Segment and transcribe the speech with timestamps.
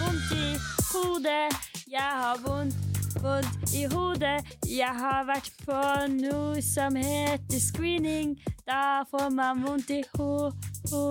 [0.00, 0.56] Vondt, i
[0.92, 1.54] hodet.
[1.90, 2.76] Jeg har vondt,
[3.22, 4.44] vondt i hodet.
[4.68, 5.80] Jeg har vært på
[6.12, 8.36] noe som heter screening.
[8.68, 10.52] Da får man vondt i ho,
[10.92, 11.02] ho,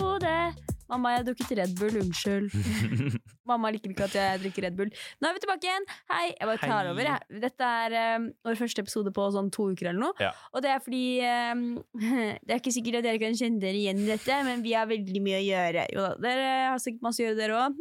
[0.00, 0.71] hodet.
[0.92, 1.94] Mamma, jeg har drukket Red Bull.
[2.02, 2.52] Unnskyld.
[3.48, 4.90] Mamma liker ikke at jeg drikker Red Bull.
[5.22, 5.86] Nå er vi tilbake igjen.
[6.12, 6.24] Hei.
[6.34, 6.90] Jeg tar Hei.
[6.90, 7.08] over.
[7.08, 7.38] Jeg.
[7.46, 10.16] Dette er um, vår første episode på sånn to uker eller noe.
[10.20, 10.34] Ja.
[10.52, 11.62] Og det er fordi um,
[12.44, 14.90] Det er ikke sikkert at dere kan kjenne dere igjen i dette, men vi har
[14.90, 15.86] veldig mye å gjøre.
[15.94, 17.80] Jo da, dere har sikkert masse å gjøre, dere òg.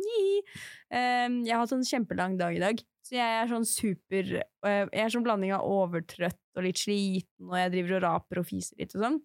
[0.92, 2.86] Um, jeg har hatt en kjempelang dag i dag.
[3.08, 7.50] Så jeg er sånn super uh, Jeg er sånn blanding av overtrøtt og litt sliten,
[7.50, 9.20] og jeg driver og raper og fiser litt og sånn.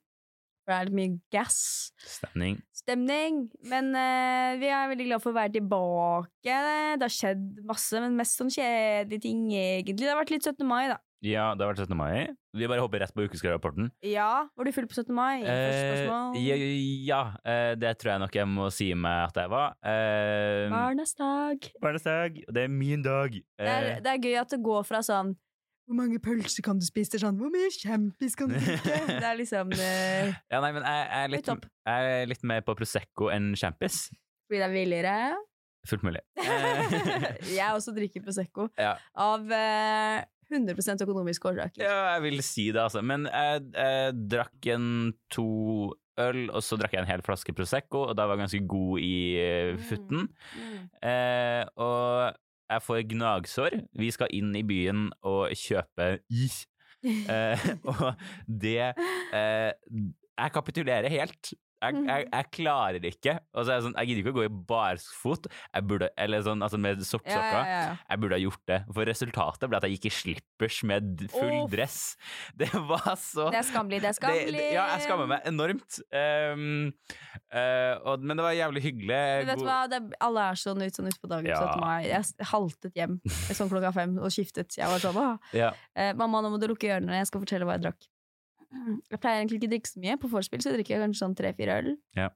[0.66, 1.58] For det er litt mye gass
[2.02, 2.56] Stemning.
[2.86, 3.42] Stemning.
[3.68, 6.30] Men uh, vi er veldig glad for å være tilbake.
[6.46, 10.06] Det har skjedd masse, men mest sånn kjedelige ting, egentlig.
[10.06, 10.62] Det har vært litt 17.
[10.68, 11.00] mai, da.
[11.24, 11.96] Ja, det har vært 17.
[11.96, 12.28] mai.
[12.56, 13.88] Vi bare hopper rett på ukeskrivrapporten.
[14.04, 15.14] Ja, Var du full på 17.
[15.16, 15.42] mai?
[15.42, 16.56] Første Eh, ja,
[17.08, 19.76] ja eh, det tror jeg nok jeg må si meg at jeg var.
[19.82, 21.70] Eh, Barnas dag.
[21.82, 22.36] Barnas dag.
[22.52, 23.32] Det er min dag.
[23.32, 25.34] Det er, Eh, det er gøy at det går fra sånn
[25.86, 27.20] Hvor mange pølser kan du spise?
[27.22, 29.00] sånn Hvor mye kjempis kan du drikke?
[29.22, 31.68] det er liksom eh, ja, nei, men jeg, jeg, er litt, Høyt opp.
[31.86, 34.06] jeg er litt mer på Prosecco enn Champis.
[34.46, 35.18] Fordi det er billigere.
[35.86, 36.22] Fullt mulig.
[36.42, 36.96] Eh,
[37.58, 38.66] jeg også drikker Prosecco.
[38.80, 38.96] ja.
[39.22, 41.82] Av eh, 100% økonomiske årsaker.
[41.82, 43.02] ja, jeg vil si det, altså.
[43.02, 44.90] Men jeg, jeg drakk en
[45.34, 45.46] to
[46.22, 49.06] øl, og så drakk jeg en hel flaske Prosecco, og da var jeg ganske god
[49.06, 50.26] i eh, futten.
[50.56, 50.82] Mm.
[51.10, 53.76] Eh, og jeg får gnagsår.
[53.98, 56.64] Vi skal inn i byen og kjøpe is.
[57.06, 57.60] Eh,
[57.92, 58.16] og
[58.48, 61.52] det eh, Jeg kapitulerer helt.
[61.84, 63.34] Jeg, jeg, jeg klarer ikke.
[63.52, 64.52] Og så er jeg sånn, jeg gidder ikke å gå i
[65.84, 67.58] burde, eller sånn, altså med Ja, sokksokker.
[67.58, 67.90] ja, ja.
[68.08, 68.78] Jeg burde ha gjort det.
[68.96, 71.68] For resultatet ble at jeg gikk i slippers med full oh.
[71.72, 71.98] dress.
[72.60, 74.56] Det var så Det er skammelig, det er skammelig.
[74.56, 75.98] det, ja, jeg skammer meg enormt.
[76.08, 76.64] Um,
[77.52, 79.20] uh, og, men det var jævlig hyggelig.
[79.20, 79.78] Men vet du hva?
[79.92, 81.50] Det, alle er sånn ut sånn ut på dagen.
[81.52, 81.60] Ja.
[81.76, 82.08] 17.
[82.08, 83.20] Jeg haltet hjem
[83.52, 84.78] sånn klokka fem og skiftet.
[84.80, 85.22] Jeg var sånn.
[85.56, 85.72] Ja.
[85.96, 88.08] Eh, Mamma, nå må du lukke ørene, jeg skal fortelle hva jeg drakk.
[89.12, 90.16] Jeg pleier egentlig ikke å drikke så mye.
[90.22, 91.90] På vorspiel så drikker jeg kanskje sånn tre-fire øl.
[92.18, 92.28] Ja.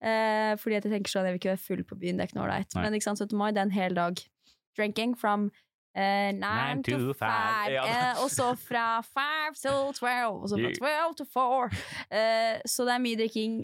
[0.00, 2.30] Eh, fordi at jeg tenker sånn, jeg vil ikke være full på byen, det er
[2.30, 2.76] ikke noe ålreit.
[2.78, 3.36] Men ikke sant, 17.
[3.38, 4.22] mai, det er en hel dag.
[4.78, 5.48] Drinking from
[5.94, 7.32] eh, nine Nine to to five.
[7.34, 7.72] five.
[7.74, 7.84] Ja.
[7.90, 10.42] Eh, og så fra five til twelve.
[10.42, 11.72] Og så fra twelve to four.
[12.10, 13.62] Eh, så det er mye drikking.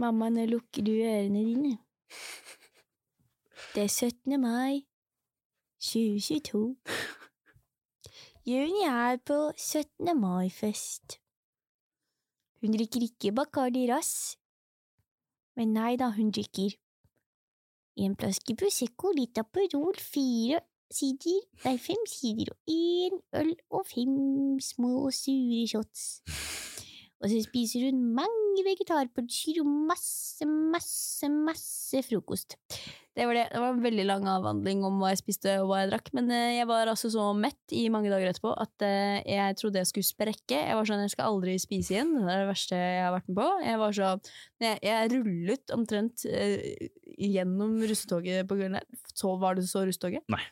[0.00, 1.72] Mamma, nå lukker du ørene dine.
[3.74, 4.40] Det er 17.
[4.40, 4.84] mai
[5.80, 6.76] 2022.
[8.50, 10.20] Juni er på 17.
[10.20, 11.16] mai-fest.
[12.60, 14.36] Hun drikker ikke Bacardi Rass.
[15.56, 16.74] Men nei da, hun drikker
[18.04, 20.60] en flaske Prosecco, litt Aperol, fire
[20.92, 26.20] sider, nei, fem sider og én øl og fem små sure shots.
[27.24, 32.58] Og så spiser hun mange vegetarpølser og masse, masse, masse frokost.
[33.12, 33.44] Det var det.
[33.52, 36.30] Det var en veldig lang avhandling om hva jeg spiste og hva jeg drakk, men
[36.32, 39.90] eh, jeg var altså så mett i mange dager etterpå at eh, jeg trodde jeg
[39.90, 40.62] skulle sprekke.
[40.62, 42.14] Jeg var sånn, jeg skal aldri spise igjen.
[42.16, 43.50] Det er det verste jeg har vært med på.
[43.66, 44.14] Jeg var så
[44.62, 46.88] Jeg, jeg rullet omtrent eh,
[47.20, 49.06] gjennom russetoget på kvelden der.
[49.12, 50.24] Så var det så russetoget.
[50.32, 50.44] Nei.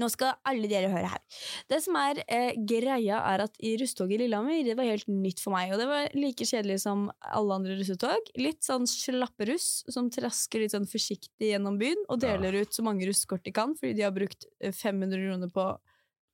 [0.00, 1.42] Nå skal alle dere høre her.
[1.70, 5.42] Det som er eh, greia, er at i russtoget i Lillehammer, det var helt nytt
[5.42, 5.74] for meg.
[5.74, 8.32] Og det var like kjedelig som alle andre russetog.
[8.40, 12.84] Litt sånn slappe russ som trasker litt sånn forsiktig gjennom byen og deler ut så
[12.86, 15.66] mange russekort de kan, fordi de har brukt eh, 500 kroner på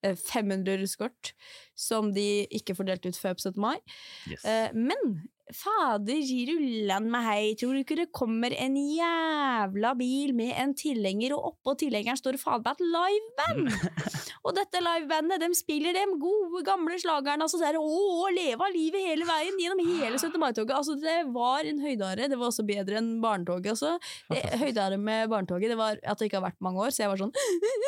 [0.07, 1.33] eh, 500 russekort
[1.79, 3.63] som de ikke får delt ut før på 17.
[3.63, 3.77] mai.
[4.31, 4.45] Yes.
[4.45, 5.19] Eh, men
[5.55, 11.37] fader rullan meg hei, tror du ikke det kommer en jævla bil med en tilhenger,
[11.37, 13.71] og oppå tilhengeren står faen meg et liveband!
[14.47, 19.07] og dette livebandet, de spiller de gode, gamle slagerne, altså der, å, leve av livet
[19.07, 20.34] hele veien, gjennom hele 17.
[20.43, 20.75] mai-toget.
[20.81, 23.97] Altså, det var en høydare, det var også bedre enn barnetoget, altså.
[24.33, 27.15] Det, høydare med barnetoget, det var at det ikke har vært mange år, så jeg
[27.15, 27.34] var sånn,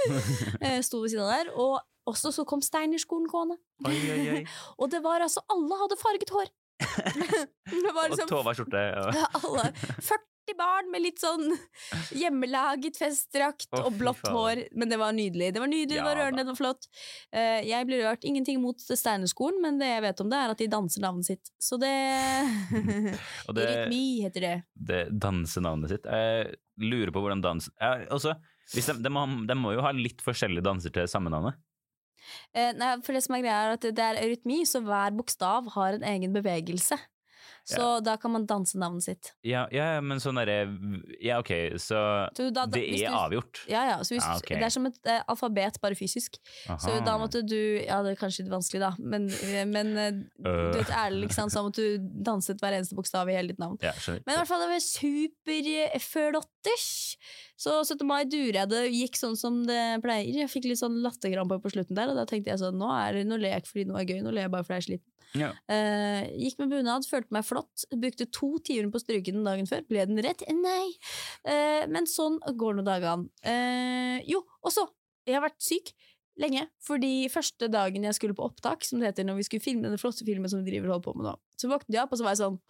[0.63, 3.59] eh, sto ved siden av der, og også så kom Steinerskolen gående.
[4.81, 6.49] Og det var altså, alle hadde farget hår.
[7.95, 8.83] var Og liksom Tova-skjorte.
[8.95, 9.29] Ja.
[9.39, 11.51] alle 40 barn med litt sånn
[12.17, 14.65] hjemmelaget festdrakt oh, og blått hår.
[14.79, 15.51] Men det var nydelig.
[15.55, 16.89] Det var nydelig, det var rørende, det var flott.
[17.35, 18.25] Uh, jeg blir rørt.
[18.29, 21.53] Ingenting mot Steinerskolen, men det jeg vet om det, er at de danser navnet sitt.
[21.61, 21.93] Så det
[23.59, 24.57] det, Rytmi heter det.
[24.91, 26.09] det dansenavnet sitt.
[26.09, 28.37] Jeg lurer på hvordan dans jeg, også,
[28.73, 31.59] hvis de, de, må, de må jo ha litt forskjellige danser til samme navnet.
[32.55, 35.71] Eh, nei, for det som er greia er at det er eurytmi, så hver bokstav
[35.77, 36.99] har en egen bevegelse.
[37.69, 39.33] Så da kan man danse navnet sitt.
[39.45, 40.57] Ja, ja, men sånn derre
[41.21, 43.61] Ja, ok, så Så da- da- det er du- avgjort.
[43.69, 43.97] Ja, ja.
[44.01, 44.57] Så hvis, Ja, okay.
[44.59, 46.39] Det er som et eh, alfabet, bare fysisk.
[46.67, 50.13] Så da måtte du Ja, det er kanskje litt vanskelig, da, men, eh, men eh,
[50.49, 50.73] Øh.
[50.73, 53.77] du vet ærlig, liksom, så måtte du danset hver eneste bokstav i hele ditt navn.
[53.83, 53.93] Ja.
[54.07, 54.81] Men i hvert fall, det var
[55.89, 57.17] superflotters.
[57.59, 58.07] Så 17.
[58.07, 60.29] mai durer jeg det gikk sånn som det pleier.
[60.45, 62.89] Jeg fikk litt sånn latterkram på på slutten der, og da tenkte jeg sånn, nå
[62.95, 64.89] er det noe lek fordi noe er gøy, nå ler jeg bare fordi jeg er
[64.93, 65.15] sliten.
[65.37, 65.51] Ja.
[65.69, 67.85] Uh, gikk med bunad, følte meg flott.
[67.93, 69.85] Brukte to timer på å stryke den dagen før.
[69.89, 70.45] Ble den rett?
[70.55, 70.93] Nei.
[71.45, 73.29] Uh, men sånn går nå dagene.
[73.45, 74.87] Uh, jo, og så.
[75.29, 75.93] Jeg har vært syk
[76.41, 76.65] lenge.
[76.85, 80.01] Fordi første dagen jeg skulle på opptak, som det heter når vi skulle filme denne
[80.01, 82.29] flotte filmen som vi driver holder på med nå, så våknet jeg opp, og så
[82.29, 82.61] var jeg sånn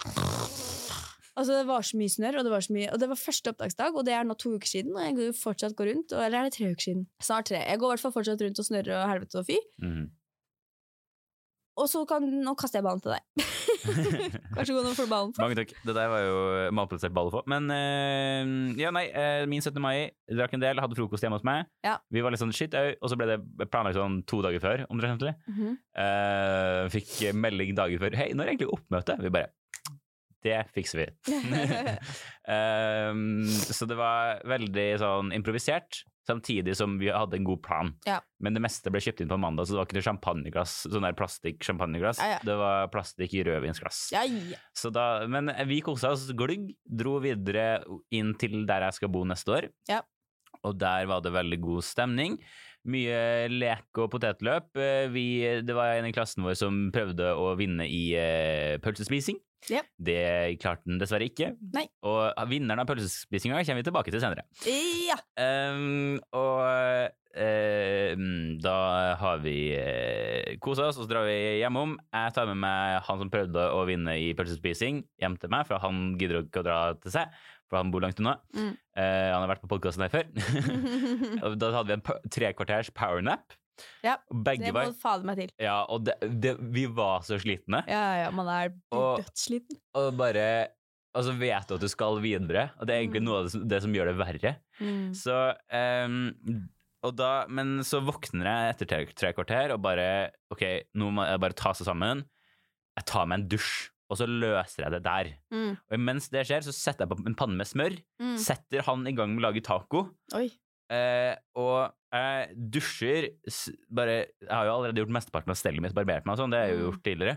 [1.39, 3.95] Altså, det var så mye snørr, og det var mye Og det var første opptaksdag,
[3.95, 6.15] og det er nå to uker siden, og jeg går fortsatt går rundt.
[6.17, 7.05] Og, eller er det tre uker siden?
[7.23, 7.61] Snart tre.
[7.63, 9.59] Jeg går i hvert fall fortsatt rundt og snørrer og helvete og fy.
[9.85, 10.09] Mhm.
[11.79, 13.23] Og så kan Nå kaster jeg ballen til deg.
[14.57, 15.33] Vær så god, nå får du ballen.
[15.39, 15.75] Mange takk.
[15.87, 16.39] Det der var jo
[16.77, 17.43] malplassert ball å få.
[17.51, 19.79] Men eh, ja, nei, eh, min 17.
[19.83, 21.69] mai, drakk en del, hadde frokost hjemme hos meg.
[21.87, 21.97] Ja.
[22.15, 24.85] Vi var litt sånn shit au, og så ble det planlagt sånn to dager før,
[24.93, 25.35] omtrentlig.
[25.47, 25.79] -hmm.
[25.99, 28.19] uh, fikk melding dager før.
[28.19, 29.19] Hei, når er egentlig oppmøte?
[29.23, 29.55] Vi bare
[30.43, 31.07] Det fikser vi.
[32.47, 33.45] um,
[33.77, 37.95] så det var veldig sånn improvisert, samtidig som vi hadde en god plan.
[38.07, 38.19] Ja.
[38.45, 41.07] Men det meste ble kjøpt inn på mandag, så det var ikke noe champagneglass, sånn
[41.09, 42.21] der plastikk-champagneglass.
[42.21, 42.43] Ja, ja.
[42.47, 44.05] Det var plastikk i rødvinsglass.
[44.95, 47.83] Da, men vi kosa oss glugg, dro videre
[48.15, 49.69] inn til der jeg skal bo neste år.
[49.91, 50.03] Ja.
[50.67, 52.39] Og der var det veldig god stemning.
[52.89, 54.71] Mye lek og potetløp.
[54.81, 55.27] Eh, Vi,
[55.65, 59.39] det var en i klassen vår som prøvde å vinne i eh, pølsespising.
[59.67, 59.83] Ja.
[59.99, 61.53] Det klarte den dessverre ikke.
[61.75, 61.89] Nei.
[62.07, 64.47] Og vinneren av pølsespisinga kommer vi tilbake til senere.
[65.09, 65.17] ja.
[65.39, 66.63] Um, og
[67.39, 68.15] eh,
[68.63, 68.77] da
[69.21, 71.97] har vi uh, kosa oss, og så drar vi hjemom.
[72.15, 75.83] Jeg tar med meg han som prøvde å vinne i pølsespising, hjem til meg, for
[75.83, 77.35] han gidder ikke å dra til seg,
[77.69, 78.37] for han bor langt unna.
[78.57, 78.71] Mm.
[78.97, 80.29] Eh, han har vært på podkasten her før.
[81.45, 83.55] og da hadde vi en trekvarters powernap.
[84.03, 85.51] Ja, Og Det må fade du fader meg til.
[85.63, 87.85] Ja, og det, det, vi var så slitne.
[87.87, 89.79] Ja, ja, man er Og- dødssliten.
[90.01, 90.49] Og bare
[91.15, 93.29] Og så vet du at du skal videre, og det er egentlig Mm.
[93.29, 94.51] noe av det som, det som gjør det verre.
[94.81, 95.15] Mm.
[95.17, 95.37] Så
[95.73, 96.69] um,
[97.07, 100.65] og da, Men så våkner jeg etter tre, tre kvarter og bare Ok,
[100.99, 102.25] nå må jeg bare ta seg sammen.
[102.99, 105.29] Jeg tar meg en dusj, og så løser jeg det der.
[105.53, 105.73] Mm.
[105.93, 107.97] Og mens det skjer, så setter jeg på en panne med smør.
[108.23, 108.37] Mm.
[108.41, 110.07] Setter han i gang med å lage taco.
[110.89, 113.27] Eh, og jeg dusjer
[113.93, 116.63] bare Jeg har jo allerede gjort mesteparten av stellet mitt, barbert meg og sånn, det
[116.63, 116.87] har jeg jo Mm.
[116.89, 117.37] gjort tidligere.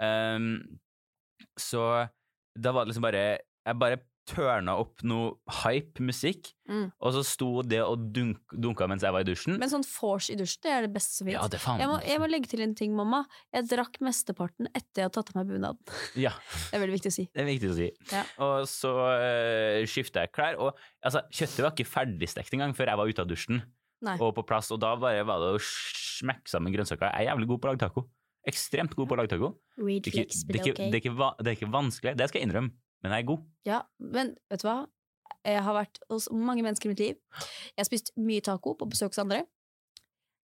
[0.00, 0.78] Um,
[1.60, 1.84] så
[2.58, 3.22] da var det liksom bare
[3.66, 6.92] Jeg bare tørna opp noe hype musikk, Mm.
[7.02, 9.56] og så sto det og dunk, dunka mens jeg var i dusjen.
[9.58, 12.20] Men sånn vors i dusjen, det er det beste som ja, det faen Jeg jeg
[12.22, 13.24] må legge til en ting, mamma.
[13.52, 15.82] Jeg drakk mesteparten etter jeg hadde tatt av meg bunaden.
[16.14, 16.30] Ja,
[16.70, 17.26] Det er veldig viktig å si.
[17.34, 17.90] det er viktig å si.
[18.14, 18.22] Ja.
[18.46, 23.02] Og så uh, skifta jeg klær, og altså, kjøttet var ikke ferdigstekt engang før jeg
[23.02, 23.62] var ute av dusjen.
[24.00, 24.14] Nei.
[24.16, 27.10] og på plass, og da bare var det å smekke sammen grønnsaker.
[27.12, 28.06] Jeg er jævlig god på å lage taco.
[28.48, 29.50] Ekstremt god på å lage taco.
[29.76, 32.40] Det er, ikke, det, er ikke, det, er ikke, det er ikke vanskelig, det skal
[32.40, 32.72] jeg innrømme,
[33.02, 33.46] men jeg er god.
[33.68, 34.78] Ja, men vet du hva?
[35.46, 37.16] Jeg har vært hos mange mennesker i mitt liv.
[37.72, 39.44] Jeg har spist mye taco på besøk hos andre.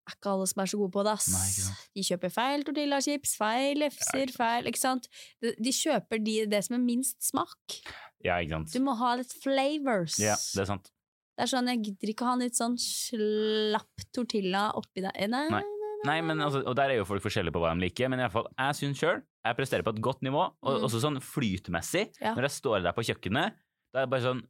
[0.04, 1.30] Er ikke alle som er så gode på det, ass.
[1.32, 1.76] Nei.
[1.96, 5.08] De kjøper feil tortillachips, feil lefser, feil Ikke sant?
[5.42, 7.78] De, de kjøper de, det som er minst smak.
[8.24, 8.74] Ja, ikke sant.
[8.76, 10.20] Du må ha litt flavors.
[10.22, 10.92] Ja, det er sant.
[11.34, 15.16] Det er sånn, Jeg gidder ikke å ha en litt sånn slapp tortilla oppi der.
[15.32, 15.64] Nei, Nei.
[16.06, 18.24] Nei, men altså, Og der er jo folk forskjellige på hva de liker, men i
[18.26, 20.84] alle fall, jeg syns sjøl jeg presterer på et godt nivå, og Mm.
[20.88, 22.14] også sånn flytmessig.
[22.22, 22.32] Ja.
[22.34, 23.58] Når jeg står der på kjøkkenet,
[23.94, 24.44] da er det bare sånn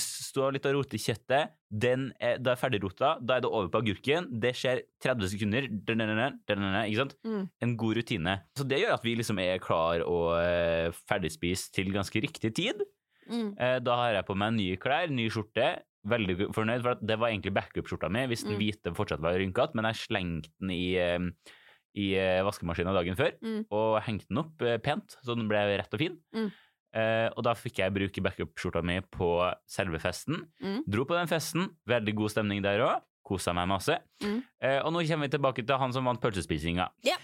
[0.00, 3.68] Stå litt og rote i kjøttet, den er, da er ferdigrota, da er det over
[3.68, 7.14] på agurken, det skjer 30 sekunder, ikke sant?
[7.22, 7.50] Mm.
[7.60, 8.38] En god rutine.
[8.56, 12.80] Så det gjør at vi liksom er klar og eh, ferdigspist til ganske riktig tid.
[13.28, 13.50] Mm.
[13.60, 15.82] Eh, da har jeg på meg nye klær, ny skjorte.
[16.08, 18.60] Veldig fornøyd, for det var egentlig backup-skjorta mi hvis den Mm.
[18.62, 20.94] hvite fortsatt var rynkete, men jeg slengte den i,
[21.98, 23.66] i eh, vaskemaskinen dagen før Mm.
[23.70, 26.18] og hengte den opp eh, pent, så den ble rett og fin.
[26.34, 26.50] Mm.
[26.96, 29.26] Uh, og da fikk jeg bruke backup-skjorta mi på
[29.68, 30.46] selve festen.
[30.64, 30.78] Mm.
[30.88, 33.02] Dro på den festen, veldig god stemning der òg.
[33.28, 33.98] Kosa meg masse.
[34.24, 34.38] Mm.
[34.64, 36.88] Eh, og nå kommer vi tilbake til han som vant pølsespisinga.
[37.06, 37.14] Ja.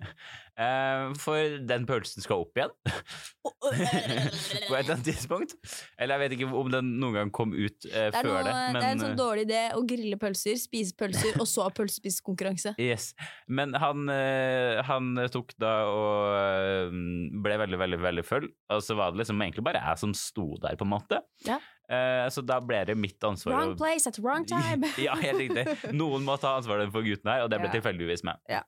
[0.64, 5.54] eh, for den pølsen skal opp igjen på et eller annet tidspunkt.
[5.98, 8.54] Eller jeg vet ikke om den noen gang kom ut eh, Det før noe, det.
[8.56, 11.68] Men, det er en sånn eh, dårlig idé å grille pølser, spise pølser, og så
[11.68, 12.76] ha pølsespisekonkurranse.
[12.82, 13.12] Yes.
[13.46, 16.96] Men han, eh, han tok da og eh,
[17.44, 20.48] ble veldig, veldig veldig full, og så var det liksom egentlig bare jeg som sto
[20.62, 21.20] der, på en måte.
[21.46, 21.60] Ja.
[21.92, 24.88] Eh, så da ble det mitt ansvar Wrong place at wrong time!
[25.02, 25.92] ja, helt riktig.
[25.92, 27.76] Noen må ta ansvaret for gutten her, og det ble Ja.
[27.76, 28.40] tilfeldigvis meg.
[28.48, 28.62] Ja.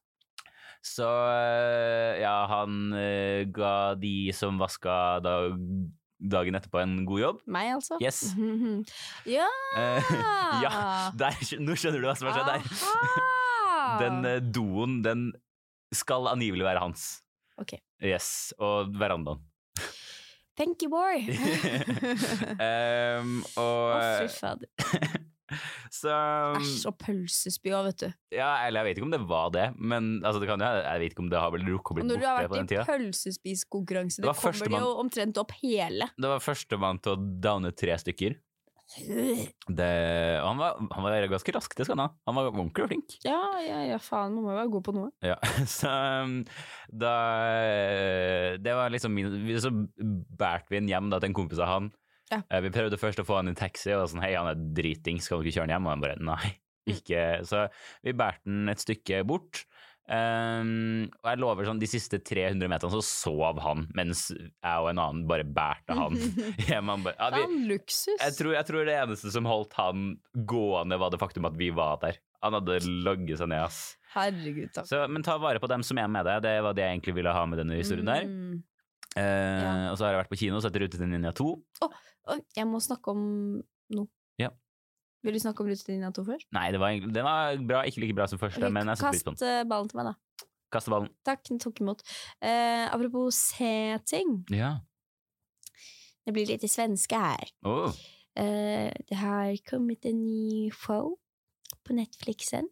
[0.85, 5.39] Så eh, ja, han eh, ga de som vaska da,
[6.21, 7.41] dagen etterpå, en god jobb.
[7.49, 7.97] Meg, altså?
[8.05, 8.21] Yes.
[9.39, 9.49] ja!
[9.73, 10.13] Uh,
[10.67, 10.75] ja,
[11.17, 12.85] der, nå skjønner du hva som har skjedd der.
[14.05, 15.25] Den uh, doen, den
[15.95, 17.09] skal angivelig være hans.
[17.61, 17.77] Ok.
[18.05, 19.41] Yes, og verandaen.
[20.57, 21.25] Thank you, boy!
[22.69, 24.69] um, og Å, fy fader.
[25.93, 26.11] Så
[26.57, 28.07] Æsj og pølsespy òg, vet du.
[28.35, 31.15] Ja, eller jeg vet ikke om det var det, men altså, det kan Jeg vet
[31.15, 32.15] ikke om det har vel rukket å den tida.
[32.15, 32.87] når du har borte på vært i tida.
[32.89, 36.09] pølsespiskonkurranse, Det det kommer man, jo omtrent opp hele.
[36.17, 38.39] Det var førstemann til å downe tre stykker.
[38.85, 39.87] Det,
[40.45, 42.15] han var, han var ganske rask, det skal han ha.
[42.29, 43.15] Han var ordentlig flink.
[43.25, 45.11] Ja, ja, ja, faen, man må jo være god på noe.
[45.25, 45.37] Ja,
[45.79, 45.91] så
[46.25, 46.35] um,
[46.93, 47.15] da
[48.63, 51.89] Det var liksom min Så bærte vi han hjem da til en kompis av han.
[52.33, 52.43] Ja.
[52.49, 55.19] Eh, Vi prøvde først å få han i taxi, og sånn hei, han er driting,
[55.21, 55.89] skal ikke kjøre han hjem?
[55.89, 56.99] Og han bare nei, Mm.
[56.99, 57.21] ikke.
[57.49, 57.63] Så
[58.05, 59.63] vi bærte han et stykke bort.
[60.05, 64.91] Um, og jeg lover sånn, de siste 300 meterne så sov han, mens jeg og
[64.91, 66.19] en annen bare bærte han
[66.67, 66.91] hjem.
[67.17, 68.19] Ja, luksus.
[68.21, 70.11] jeg, tror, jeg tror det eneste som holdt han
[70.45, 72.21] gående, var det faktum at vi var der.
[72.45, 73.81] Han hadde logget seg ned, ass.
[74.13, 74.87] Herregud, takk.
[74.91, 76.43] Så, men ta vare på dem som er med deg.
[76.45, 78.29] Det var det jeg egentlig ville ha med denne historien der.
[78.29, 78.59] Mm.
[79.15, 79.73] Uh, Ja.
[79.93, 81.49] Og så har jeg vært på kino og sett Rute til Ninja 2.
[82.35, 83.25] Oi, jeg må snakke om
[83.95, 84.09] noe.
[84.41, 84.51] Ja.
[85.25, 86.47] Vil du snakke om Rutelinja to først?
[86.53, 89.15] Nei, det var, den var bra, ikke like bra som første, Okay, men jeg setter
[89.15, 89.55] pris på Kast den.
[89.63, 90.49] eh, ballen til meg, da.
[90.75, 91.09] Kaste ballen.
[91.25, 92.03] Takk, den tok imot.
[92.43, 94.35] Uh, apropos se-ting.
[94.53, 94.75] Ja.
[96.25, 97.51] Det blir litt i svenske her.
[97.69, 97.93] Oh.
[98.37, 101.15] Uh, det har kommet en ny show
[101.85, 102.69] på Netflixen.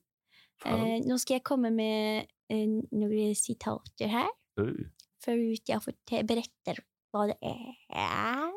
[0.67, 4.31] Uh, nå skal jeg komme med noen sitater her,
[4.61, 4.85] Uh.
[5.25, 6.83] før jeg beretter
[7.13, 7.71] hva det er.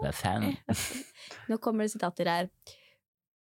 [0.01, 0.49] Det er fan.
[1.49, 2.49] Nå kommer det sitater her.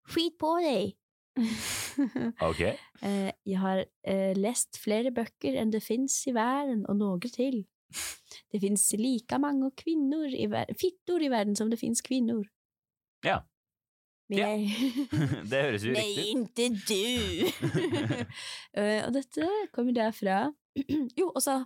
[0.10, 0.98] Skit på deg!
[2.42, 2.62] Ok.
[3.04, 7.64] Eh, jeg har eh, lest flere bøker enn det fins i verden, og noe til.
[8.52, 12.44] Det fins like mange kvinner i ver fittor i verden som det fins kvinner.
[13.26, 13.42] Ja.
[14.32, 14.48] Ja.
[15.52, 16.62] Det høres jo riktig ut.
[16.62, 18.28] ikke du!
[18.80, 20.54] Eh, og dette kommer derfra
[21.20, 21.58] Jo, og så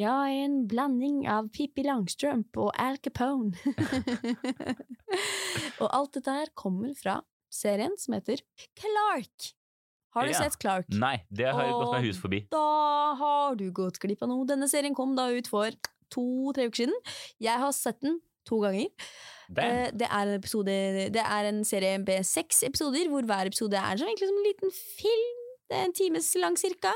[0.00, 3.52] er en blanding av Pippi Langstrømpe og Al Capone.
[5.82, 7.18] og alt dette her kommer fra
[7.50, 8.40] serien som heter
[8.76, 9.52] Clark.
[10.14, 10.38] Har du Ja.
[10.42, 10.86] sett Clark?
[10.90, 12.40] Nei, det har jeg gått meg hus forbi.
[12.50, 14.46] Da har du gått glipp av noe.
[14.46, 15.70] Denne serien kom da ut for
[16.10, 16.94] to-tre uker siden.
[17.40, 18.88] Jeg har sett den to ganger.
[19.56, 23.74] Eh, Det er, en episode, det er en serie med seks episoder, hvor hver episode
[23.76, 25.38] er som, som en liten film.
[25.68, 26.92] Det er en times lang cirka.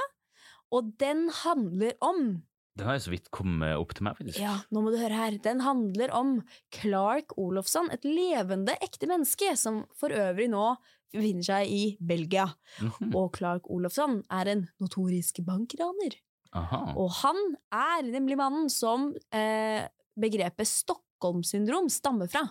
[0.72, 2.42] Og den handler om
[2.78, 4.40] Den har jo så vidt kommet opp til meg, faktisk.
[4.40, 5.36] Ja, nå må du høre her.
[5.44, 6.38] Den handler om
[6.72, 10.70] Clark Olofsson, et levende, ekte menneske, som for øvrig nå
[11.12, 12.46] befinner seg i Belgia.
[12.80, 13.10] Mhm.
[13.12, 16.16] Og Clark Olofsson er en notorisk bankraner.
[16.56, 16.80] Aha.
[17.00, 17.38] Og han
[17.72, 19.84] er nemlig mannen som eh,
[20.20, 22.44] begrepet Stockholm-syndrom stammer fra.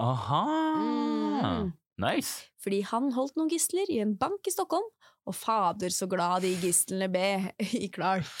[0.00, 0.44] Aha.
[1.40, 1.72] Mm.
[2.04, 2.48] Nice.
[2.60, 4.86] Fordi han holdt noen gisler i en bank i Stockholm,
[5.24, 7.28] og fader så glad de gislene ble
[7.80, 8.32] i Clark.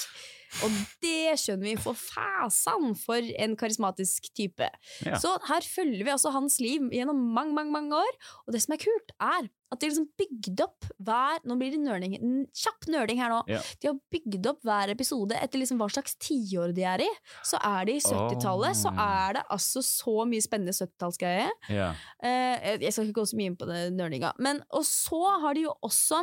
[0.62, 0.70] Og
[1.02, 4.68] det skjønner vi for fasan for en karismatisk type.
[5.06, 5.18] Ja.
[5.18, 8.16] Så her følger vi altså hans liv gjennom mange, mange, mange år.
[8.46, 11.80] Og det som er kult, er at de liksom bygd opp hver Nå blir det
[11.82, 12.12] nerding,
[12.54, 13.40] kjapp nerding her nå.
[13.50, 13.58] Ja.
[13.82, 17.08] De har bygd opp hver episode etter liksom hva slags tiår de er i.
[17.42, 19.00] Så er de i 70-tallet, så Oh.
[19.00, 21.48] er det altså så mye spennende 70-tallsgreie.
[21.74, 21.88] Ja.
[22.22, 24.30] Eh, jeg skal ikke gå så mye inn på det nerdinga.
[24.38, 26.20] Men, og så har de jo også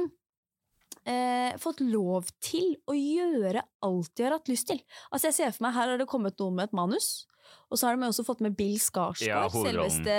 [1.05, 4.81] eh, fått lov til å gjøre alt de har hatt lyst til.
[5.11, 7.27] Altså jeg ser for meg, Her har det kommet noen med et manus.
[7.71, 10.15] Og så har de også fått med Bill Ja, Skarsgård, ja, selveste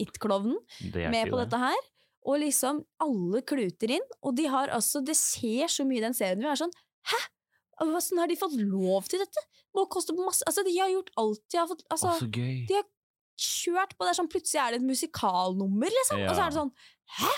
[0.00, 0.56] It-klovnen,
[0.94, 1.44] med på det.
[1.48, 1.82] dette her.
[2.24, 4.06] Og liksom alle kluter inn.
[4.22, 6.40] Og de har altså Det ser så mye i den serien.
[6.40, 6.72] Vi er sånn
[7.10, 7.20] Hæ?!
[7.82, 9.42] Hvordan har de fått lov til dette?
[9.74, 12.66] Må koste masse Altså, de har gjort alt de har fått Altså, så gøy.
[12.70, 12.86] de har
[13.36, 16.22] kjørt på det er sånn, Plutselig er det et musikalnummer, liksom.
[16.22, 16.72] Og så er det sånn
[17.18, 17.32] Hæ?!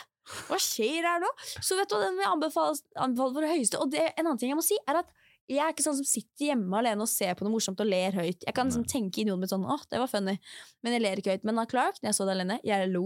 [0.49, 1.29] Hva skjer her nå?
[1.61, 3.81] Så vet du den vil jeg anbefale, anbefale for det høyeste.
[3.83, 5.13] Og det, en annen ting jeg må si, er at
[5.47, 8.17] jeg er ikke sånn som sitter hjemme alene og ser på noe morsomt og ler
[8.19, 8.43] høyt.
[8.43, 10.35] Jeg kan liksom tenke i noe mitt sånn åh, det var funny,
[10.83, 11.47] men jeg ler ikke høyt.
[11.47, 13.05] Men av Clark, når jeg så det alene, jeg lo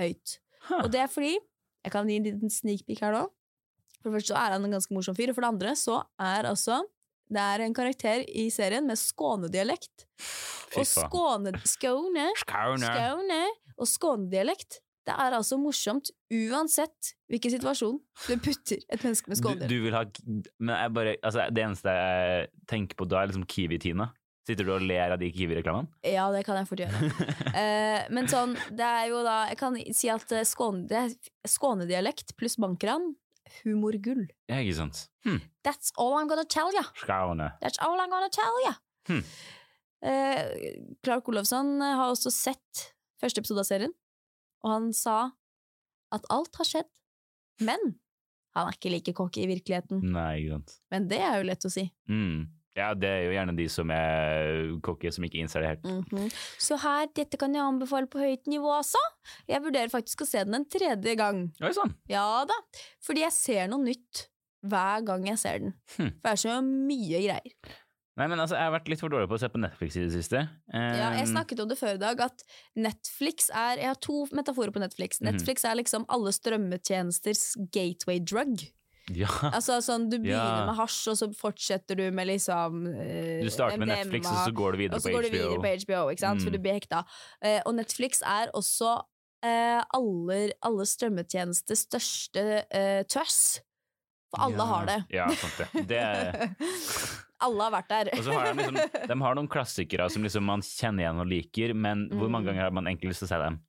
[0.00, 0.38] høyt.
[0.66, 0.80] Huh.
[0.82, 1.36] Og det er fordi
[1.86, 3.20] Jeg kan gi en liten sneak peek her nå.
[4.00, 6.00] For det første så er han en ganske morsom fyr, og for det andre så
[6.18, 6.80] er altså
[7.30, 10.06] det er en karakter i serien med skånedialekt.
[10.76, 10.82] Og.
[10.86, 12.90] Skåne, Skåne Skåne.
[12.90, 13.40] Skåne
[13.76, 14.80] og skånedialekt.
[15.06, 19.70] Det er altså morsomt uansett hvilken situasjon du putter et menneske med Du, skånedialekt.
[19.70, 20.02] du vil ha
[20.58, 24.08] Men jeg bare Altså, det eneste jeg tenker på da, er liksom Kiwi-Tina.
[24.46, 25.88] Sitter du og ler av de Kiwi-reklamene?
[26.06, 27.12] Ja, det kan jeg fort gjøre.
[27.56, 31.06] Eh, men sånn, det er jo da Jeg kan si at eh, skåne,
[31.48, 33.14] skånedialekt pluss bankran
[33.62, 34.26] humorgull.
[34.50, 35.04] Ja, ikke sant.
[35.24, 35.38] Hm.
[35.64, 36.82] That's all I'm gonna tell ya.
[36.98, 37.52] Skåne.
[37.62, 38.74] That's all I'm gonna tell ya.
[39.08, 39.22] Hmm.
[40.02, 40.42] Eh,
[41.06, 42.82] Clark Olofsson har også sett
[43.22, 43.94] første episode av serien,
[44.66, 45.30] og han sa
[46.14, 46.90] at alt har skjedd,
[47.66, 47.96] men
[48.56, 50.02] han er ikke like cocky i virkeligheten.
[50.10, 50.76] Nei, ikke sant.
[50.92, 51.84] Men det er jo lett å si.
[52.10, 52.46] Mm.
[52.76, 55.86] Ja, det er jo gjerne de som er cocky, som ikke innser det helt.
[55.88, 56.26] Mhm.
[56.60, 59.00] Så her, dette kan jeg anbefale på høyt nivå også.
[59.48, 61.46] Jeg vurderer faktisk å se den en tredje gang.
[61.64, 61.94] Oi sann!
[62.12, 62.56] Ja da,
[63.04, 64.26] fordi jeg ser noe nytt
[64.66, 65.76] hver gang jeg ser den.
[65.96, 66.12] Hm.
[66.20, 67.76] For det er så mye greier.
[68.16, 70.04] Nei, men altså, jeg har vært litt for dårlig på å se på Netflix i
[70.06, 70.40] det siste.
[70.72, 72.44] Ja, jeg Um, snakket om det før i dag, at
[72.74, 75.20] Netflix er Jeg har to metaforer på Netflix.
[75.20, 75.32] Mhm.
[75.34, 78.64] Netflix er liksom alle strømmetjenesters gateway drug.
[79.14, 79.28] Ja.
[79.52, 80.66] Altså sånn, Du begynner Ja.
[80.66, 84.48] med hasj, og så fortsetter du med liksom eh, Du starter med MDMA, Netflix, og
[84.48, 85.36] så går du videre på går du HBO.
[85.36, 86.40] videre på HBO, ikke sant?
[86.42, 86.52] for Mm.
[86.52, 87.04] du blir hekta.
[87.42, 89.02] Eh, og Netflix er også
[89.44, 93.60] eh, alle, alle strømmetjenesters største uh, tøss.
[94.34, 94.64] For alle ja.
[94.64, 95.04] har det.
[95.12, 95.86] Ja, sant det.
[95.86, 96.48] det er...
[97.40, 98.10] alle har vært der.
[98.16, 98.76] Og så har de liksom
[99.10, 102.52] De har noen klassikere som liksom man kjenner igjen og liker, men hvor mange Mm.
[102.54, 103.60] ganger har man egentlig lyst til å se dem?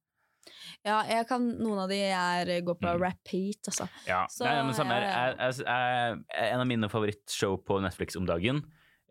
[0.86, 3.02] ja, jeg kan, noen av de er, går på Mm.
[3.02, 3.88] repeat, altså.
[4.08, 5.02] Ja, Så, Nei, men samme her.
[5.02, 5.52] ja, ja.
[5.52, 8.62] Jeg- En av mine favorittshow på Netflix om dagen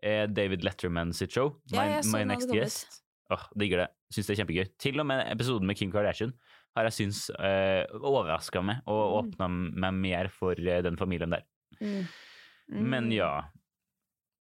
[0.01, 1.57] er David Letterman sitt show.
[1.71, 2.49] Ja, My, så My Next.
[2.51, 3.01] Guest.
[3.29, 3.87] Åh, Digger det.
[4.13, 4.77] Syns det er kjempegøy.
[4.79, 6.33] Til og med episoden med Kim Kardashian
[6.75, 9.73] har jeg syns uh, overraska meg og Mm.
[9.75, 11.43] meg mer for eh, den familien der.
[11.81, 12.07] Mm.
[12.69, 13.41] Men ja.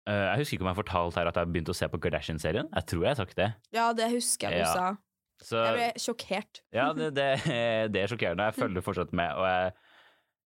[0.07, 1.89] Eh, jeg husker ikke om jeg har fortalt her at jeg har begynt å se
[1.89, 2.69] på Kardashian-serien.
[2.75, 3.51] Jeg tror jeg har sagt det.
[3.73, 4.73] Ja, det husker jeg du Ja.
[4.75, 4.97] sa.
[5.43, 6.61] Så Jeg ble sjokkert.
[6.73, 7.27] ja, det, det,
[7.93, 8.47] det er sjokkerende.
[8.53, 9.33] Jeg følger fortsatt med.
[9.35, 9.73] Og jeg,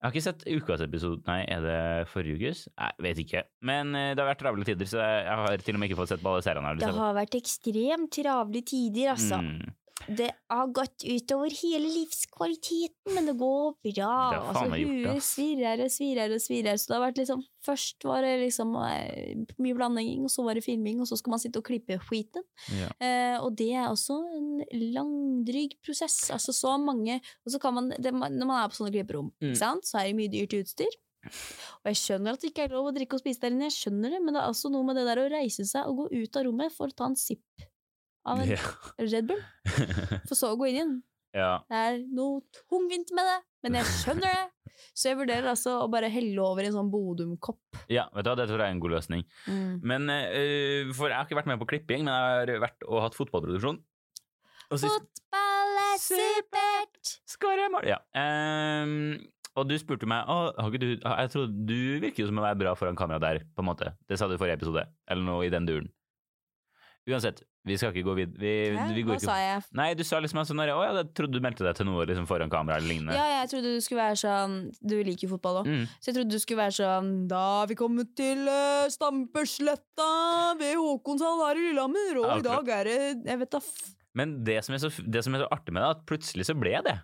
[0.01, 1.23] jeg har ikke sett ukas episode.
[1.29, 2.65] Nei, er det forrige ukes?
[2.73, 3.43] Jeg vet ikke.
[3.63, 6.13] Men eh, det har vært travle tider, så jeg, har til og med ikke fått
[6.15, 6.75] sett på alle seriene.
[6.81, 9.39] Det har vært ekstremt travle tider, altså.
[9.45, 9.73] Mm.
[10.05, 14.15] Det har gått utover hele livskvaliteten, men det går bra.
[14.35, 16.77] Det altså, huet svirrer og svirrer og svirrer.
[16.81, 20.59] Så det har vært liksom Først var det liksom eh, mye blanding, og så var
[20.59, 22.45] det filming, og så skal man sitte og klippe skiten.
[22.77, 22.91] Ja.
[23.01, 24.51] Eh, og det er også en
[24.93, 26.27] langdryg prosess.
[26.35, 29.55] Altså så mange Og så kan man, det, Når man er på sånne klipperom, Mm.
[29.57, 30.93] så er det mye dyrt utstyr.
[31.25, 33.79] Og jeg skjønner at det ikke er lov å drikke og spise der inne, jeg
[33.79, 36.09] skjønner det, men det er altså noe med det der å reise seg og gå
[36.21, 37.65] ut av rommet for å ta en sipp
[38.25, 38.61] av en Ja.
[39.01, 39.43] Red Bull,
[40.29, 40.95] for så å gå inn igjen.
[41.37, 41.53] ja.
[41.71, 44.45] Det er noe tungvint med det, men jeg skjønner det.
[44.95, 47.79] Så jeg vurderer altså å bare helle over i en sånn Bodum-kopp.
[47.93, 49.23] ja, vet du hva, det tror jeg er en god løsning.
[49.87, 53.05] Men uh, For jeg har ikke vært med på klipping, men jeg har vært og
[53.05, 53.79] hatt fotballproduksjon.
[54.73, 57.15] Og sist Fotball er supert!
[57.31, 57.87] skårer jeg mål!
[57.87, 58.01] Ja.
[58.19, 59.15] Um,
[59.55, 62.73] og du spurte meg å, du, Jeg trodde du virker jo som å være bra
[62.79, 63.93] foran kamera der, på en måte.
[64.11, 65.91] Det sa du i forrige episode, eller noe i den duren.
[67.05, 68.39] Uansett, vi skal ikke gå videre.
[68.41, 68.85] Vi, Hæ?
[68.97, 69.65] vi Hva ikke sa jeg?
[69.77, 72.29] Nei, du sa liksom sånn Å ja, jeg trodde du meldte deg til noe liksom
[72.29, 73.17] foran kamera eller lignende.
[73.17, 75.69] Ja, jeg trodde du skulle være sånn Du liker jo fotball òg.
[75.69, 75.83] Mm.
[75.99, 80.09] Så jeg trodde du skulle være sånn Da har vi kommet til uh, Stampesletta
[80.61, 82.99] ved Håkonshall her i Lillehammer, og Ja, i dag er det
[83.33, 83.73] Jeg vet da f...
[84.15, 86.47] Men det som, er så, det som er så artig med det, er at plutselig
[86.47, 86.95] så ble det.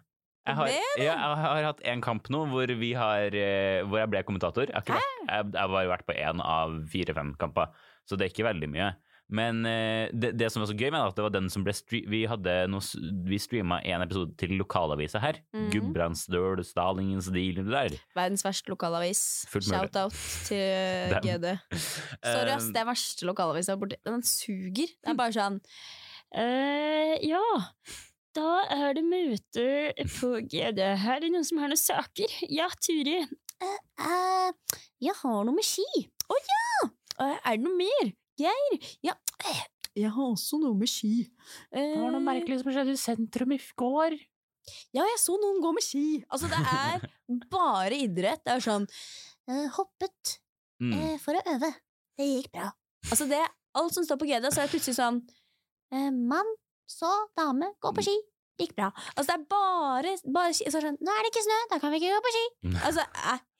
[0.46, 4.10] Jeg har, jeg, jeg har hatt en kamp nå hvor, vi har, eh, hvor jeg
[4.12, 4.70] ble kommentator.
[4.70, 7.74] Jeg har, vært, jeg, jeg har bare vært på én av fire-fem kamper,
[8.08, 8.92] så det er ikke veldig mye.
[9.30, 11.74] Men eh, det, det som var så gøy med at det var den som ble
[12.10, 12.82] Vi, hadde noe,
[13.28, 15.40] vi streama en episode til lokalavisa her.
[15.54, 15.70] Mhm.
[15.74, 17.96] Gudbrandsdøl, deal Stil, det der.
[18.16, 19.22] Verdens verste lokalavis.
[19.52, 20.16] Shout-out
[20.48, 21.16] til.
[21.24, 21.56] GD.
[21.72, 22.68] Sorry, ass.
[22.68, 24.00] Eh, Det er verste lokalavisa borti.
[24.06, 24.90] Den suger.
[24.98, 25.60] Det er bare sånn
[26.36, 27.42] uh, Ja,
[28.36, 29.66] da er det møte
[30.18, 30.82] på GD.
[31.04, 32.38] Her er det noen som har noen saker.
[32.50, 33.20] Ja, Turi.
[33.60, 35.86] Uh, uh, jeg har noe med ski.
[36.30, 36.90] Å ja!
[37.20, 38.12] Eh, er det noe mer?
[38.40, 38.80] Geir?
[39.06, 39.14] Ja.
[39.98, 41.26] Jeg har også noe med ski.
[41.74, 41.94] Eh,
[42.62, 44.16] som skjedde i sentrum i går.
[44.94, 46.04] Ja, jeg så noen gå med ski.
[46.30, 47.08] Altså, det er
[47.54, 48.44] bare idrett.
[48.46, 48.86] Det er sånn
[49.50, 50.38] eh, Hoppet
[50.80, 50.94] Mm.
[50.96, 51.68] eh, for å øve.
[52.16, 52.70] Det gikk bra.
[53.10, 53.40] Altså, det
[53.76, 55.18] Alt som står på GD, så er det plutselig sånn
[55.92, 56.48] eh, Mann,
[56.88, 58.14] så dame, gå på ski.
[58.60, 58.90] Gikk bra.
[59.14, 62.12] Altså, det er bare, bare sånn Nå er det ikke snø, da kan vi ikke
[62.12, 62.42] gå på ski.
[62.86, 63.04] Altså,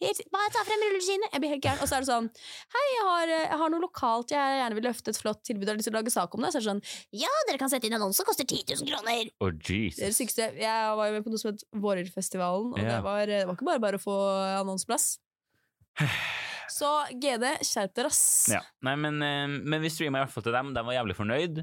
[0.01, 1.31] jeg, bare ta frem rulleskiene.
[1.33, 1.81] Jeg blir helt gæren.
[1.81, 2.29] Og så er det sånn
[2.75, 5.67] Hei, jeg har, eh, jeg har noe lokalt jeg gjerne vil løfte et flott tilbud
[5.67, 6.53] Jeg har lyst til å lage sak om det.
[6.53, 6.85] Så er det sånn
[7.23, 9.33] Ja, dere kan sette inn annonse, koster 10 000 kroner.
[9.41, 10.53] Å, Det sykeste.
[10.61, 12.93] Jeg var jo med på noe som het Vårerfestivalen, og yeah.
[12.93, 14.17] det, var, det var ikke bare bare å få
[14.61, 15.15] annonseplass.
[16.71, 18.23] Så GD, skjerp dere, ass.
[18.53, 18.61] Ja.
[18.87, 20.71] Nei, men, eh, men vi streama i hvert fall til dem.
[20.77, 21.63] De var jævlig fornøyd.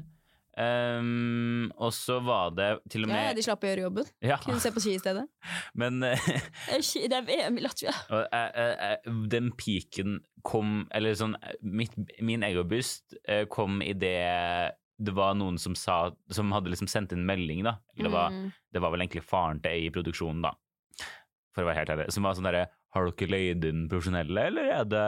[0.58, 4.08] Um, og så var det til og Ja, ja, de slapp å gjøre jobben.
[4.26, 5.22] Ja, Kunne se på ski i stedet.
[5.80, 6.24] men eh,
[6.72, 7.94] Det er VM i Latvia.
[8.10, 11.94] eh, eh, den peaken kom Eller sånn mitt,
[12.24, 14.16] Min egobust eh, kom i det
[14.98, 17.76] det var noen som sa Som hadde liksom sendt inn melding, da.
[17.94, 18.48] Det var, Mm.
[18.74, 20.50] det var vel egentlig faren til ei i produksjonen, da.
[21.54, 22.08] For å være helt ærlig.
[22.10, 22.64] Som var sånn derre
[22.96, 25.04] har dere leid inn profesjonelle, eller er det,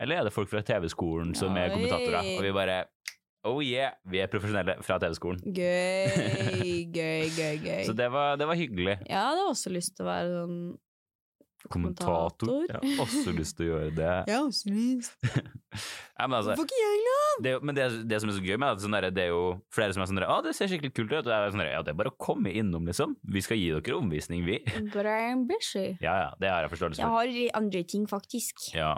[0.00, 2.30] eller er det folk fra TV-skolen som er kommentatorer?
[2.38, 2.78] Og vi bare
[3.46, 5.42] Oh yeah, vi er profesjonelle fra TV-skolen.
[5.46, 7.84] Gøy, gøy, gøy, gøy.
[7.86, 8.98] Så det var, det var hyggelig.
[9.06, 10.58] Jeg hadde også lyst til å være sånn
[11.66, 12.46] Kommentator.
[12.46, 12.66] Kommentator.
[12.70, 14.10] Jeg har også lyst til å gjøre det.
[14.28, 15.16] Jeg har også lyst.
[16.16, 17.32] Nei, men altså, Hvorfor ikke jeg, lov?
[17.44, 19.40] det, men det, det som er så gøy med sånn der, det er jo
[19.74, 21.18] flere som er sånn der, Å, det ser skikkelig kult ut.
[21.18, 23.16] Og det er sånn der, ja, det er bare å komme innom, liksom.
[23.34, 24.60] Vi skal gi dere omvisning, vi.
[24.94, 25.88] But I'm busy.
[26.00, 28.68] Ja, ja, det har jeg forståelse Jeg har andre ting, faktisk.
[28.76, 28.94] Ja.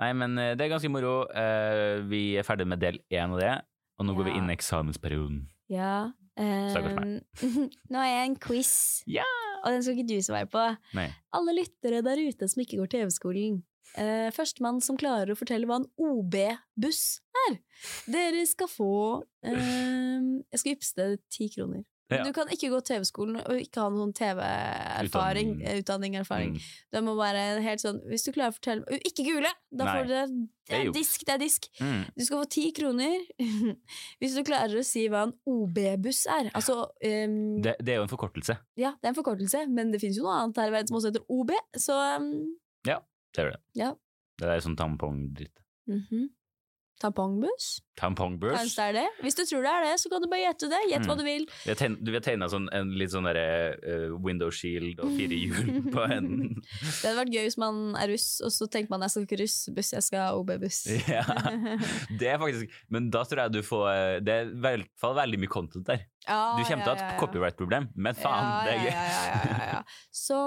[0.00, 1.18] Nei, men eh, det er ganske moro.
[1.32, 3.52] Eh, Vi er ferdig med del én av det,
[3.96, 5.44] og nå går vi inn i eksamensperioden.
[5.72, 6.12] Ja.
[6.36, 7.54] Stakkars ehm,
[7.92, 8.72] nå er jeg en quiz,
[9.08, 9.24] Ja!
[9.64, 10.64] og den skal ikke du svare på.
[10.98, 11.08] Nei.
[11.34, 13.62] Alle lyttere der ute som ikke går TV-skolen.
[13.96, 17.02] Uh, Førstemann som klarer å fortelle hva en OB-buss
[17.46, 17.56] er.
[18.10, 18.90] Dere skal få
[19.22, 21.86] uh, Jeg skal ypse ti kroner.
[22.12, 22.20] Ja.
[22.22, 25.48] Du kan ikke gå TV-skolen og ikke ha noen TV-erfaring.
[25.62, 26.52] Eh, Utdanning, erfaring.
[26.54, 26.68] Mm.
[26.94, 29.50] Det må være helt sånn Hvis du klarer å fortelle meg Ikke google!
[29.74, 29.94] Da Nei.
[29.96, 30.26] får du det.
[30.76, 31.66] Er disk, det er disk.
[31.82, 32.04] Mm.
[32.14, 33.26] Du skal få ti kroner
[34.22, 36.52] hvis du klarer å si hva en OB-buss er.
[36.58, 38.58] Altså um, Det, det er jo en forkortelse.
[38.78, 40.98] Ja, det er en forkortelse, men det finnes jo noe annet her i verden som
[41.00, 42.32] også heter OB, så ehm,
[42.86, 43.60] Det er det.
[43.76, 43.92] Ja.
[44.40, 45.54] Det er sånn tampongdritt.
[45.90, 46.28] mhm.
[47.00, 47.80] Tampongbuss?
[47.96, 48.52] Tampongbuss?
[48.56, 49.04] Kanskje det er det?
[49.24, 50.80] Hvis du tror det er det, så kan du bare gjette det.
[50.90, 51.20] Gjett hva Mm.
[51.20, 51.44] du vil.
[51.64, 55.70] Vi Du vil tegne sånn, en litt sånn derre uh, window shield og fire hjul
[55.94, 56.62] på enden.
[56.62, 59.40] Det hadde vært gøy hvis man er russ, og så tenker man jeg skal ikke
[59.42, 60.82] russbuss, jeg skal OB-buss.
[61.16, 61.22] Ja.
[62.18, 65.14] Det er faktisk Men da tror jeg du får eh, Det er i hvert fall
[65.16, 66.04] veldig mye content der.
[66.26, 68.90] Ja, Du kommer til å ha ja, et copyright-problem, men faen, ja, det er gøy.
[68.90, 69.82] Ja, ja, ja, ja, ja.
[70.10, 70.38] Så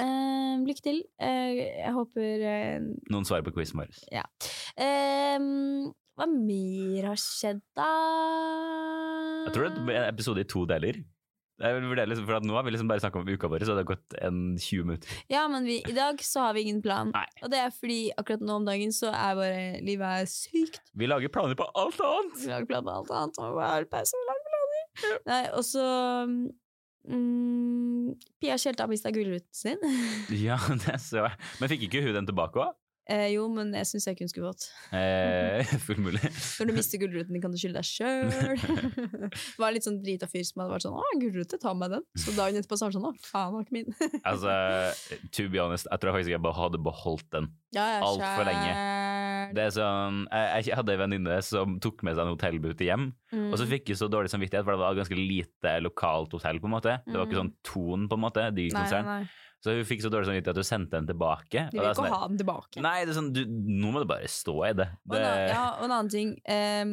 [0.00, 1.02] ehm, lykke til.
[1.20, 3.92] Jeg håper eh, Noen svar på quizen vår.
[4.78, 7.92] Ehm, Hva mer har skjedd, da?
[9.46, 10.98] Jeg tror det er en episode i to deler.
[11.58, 14.14] Liksom, for Nå har vi liksom bare snakka om uka vår, så det har gått
[14.22, 15.22] en 20 minutter.
[15.30, 17.10] Ja, men vi, i dag så har vi ingen plan.
[17.14, 17.26] Nei.
[17.42, 20.82] Og det er fordi akkurat nå om dagen så er bare livet er sykt.
[20.94, 22.38] Vi lager planer på alt annet!
[22.44, 23.40] Vi lager planer på alt annet.
[23.42, 25.18] Og vi har pause, og lager planer.
[25.26, 25.84] Nei, og så
[27.10, 29.82] mm, Pia Tjelta mista gullruten sin.
[30.38, 31.34] Ja, det så jeg.
[31.58, 32.78] Men fikk ikke hun den tilbake òg?
[33.08, 34.66] Eh, jo, men jeg syns jeg hun skulle fått.
[34.92, 36.20] Eh, full mulig.
[36.60, 38.28] Når du mister gulruten, kan du skylde deg sjøl.
[38.28, 39.30] det
[39.62, 42.04] var litt sånn drita fyr som hadde vært sånn 'Å, gulrute, ta med den'.
[42.20, 43.96] Så dagen etterpå så var det sånn 'Å, faen, var ikke min'.
[44.28, 44.52] Altså,
[45.32, 47.48] to be honest, jeg tror faktisk jeg bare hadde beholdt den.
[47.72, 48.76] ja, ja, Alt for lenge.
[49.56, 53.12] Det er sånn, jeg, jeg hadde en venninne som tok med seg en hotellbute hjem,
[53.32, 53.50] Mm.
[53.52, 56.64] og så fikk jeg så dårlig samvittighet, for det var ganske lite lokalt hotell, på
[56.68, 56.94] en måte.
[57.04, 57.44] Det var ikke Mm.
[57.44, 59.04] sånn Ton, på en måte, Nei, dyrkonsern.
[59.04, 59.28] nei, nei.
[59.64, 61.64] Så hun fikk så dårlig samvittighet at hun sendte den tilbake.
[61.72, 62.82] De vil det ikke sånn ha den tilbake.
[62.84, 64.86] Nei, det sånn, du, nå må du bare stå i det.
[65.10, 66.92] Og en, annen- ja, og en annen ting ehm,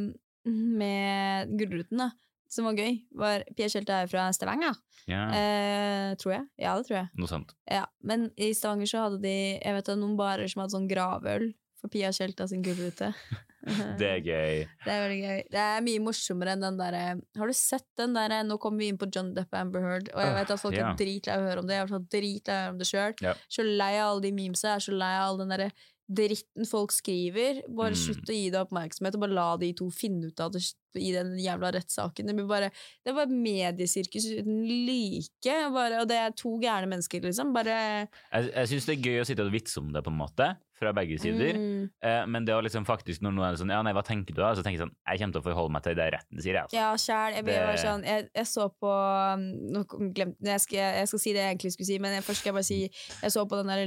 [0.50, 2.10] med Gullruten, da,
[2.50, 4.78] som var gøy, var Pia Tjelta er fra Stavanger,
[5.10, 6.46] ja, eh, tror jeg.
[6.62, 7.10] Ja, det tror jeg.
[7.20, 7.54] noe sant.
[7.70, 10.90] Ja, men i Stavanger så hadde de jeg vet, det, noen barer som hadde sånn
[10.90, 11.52] gravøl
[11.82, 13.12] for Pia Tjelta sin gullrute.
[14.00, 14.60] Det er gøy.
[14.84, 15.40] Det er veldig gøy.
[15.56, 17.04] Det er mye morsommere enn den derre
[17.40, 20.12] Har du sett den derre Nå kommer vi inn på John Depp og Amber Heard,
[20.14, 21.80] og jeg vet at folk er dritlei av å høre om det.
[21.80, 23.18] Jeg er dritlei av å høre om det sjøl.
[23.26, 23.44] Yep.
[23.58, 25.70] Så lei av alle de memesa, jeg er så lei av all den derre
[26.08, 27.64] dritten folk skriver.
[27.68, 28.02] Bare Mm.
[28.06, 30.62] slutt å gi det oppmerksomhet, og bare la de to finne ut av det
[30.96, 32.28] i den jævla rettssaken.
[32.28, 32.70] Det, bare,
[33.04, 37.52] det bare mediesirkus uten like, bare, og det er to gærne mennesker, liksom.
[37.54, 40.18] Bare Jeg, jeg syns det er gøy å sitte og vitse om det, på en
[40.22, 41.56] måte, fra begge sider.
[41.56, 41.90] Mm.
[42.04, 44.42] Eh, men det å liksom faktisk, når noen er sånn Ja, nei, hva tenker du
[44.42, 44.54] da?
[44.54, 46.64] Så tenker jeg sånn Jeg kommer til å forholde meg til det retten sier, jeg.
[46.64, 46.76] Altså.
[46.76, 47.36] Ja, sjæl.
[47.36, 48.92] Jeg, Det- sånn, jeg, jeg så på
[49.34, 52.52] um, Nå glemte jeg, jeg skal si det jeg egentlig skulle si, men først skal
[52.52, 52.80] jeg bare si
[53.24, 53.86] Jeg så på den der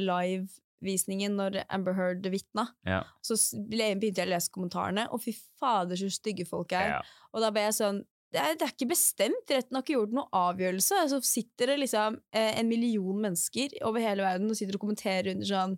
[0.81, 2.69] live-visningen når Amber Heard vitna.
[2.87, 3.03] Ja.
[3.23, 3.37] Så
[3.69, 6.99] begynte jeg å lese kommentarene, og fy fader, så stygge folk er.
[6.99, 7.03] Ja.
[7.33, 10.12] Og da ble jeg sånn det er, det er ikke bestemt, retten har ikke gjort
[10.12, 11.01] noen avgjørelse.
[11.09, 15.33] Så sitter det liksom eh, en million mennesker over hele verden og sitter og kommenterer
[15.33, 15.77] under sånn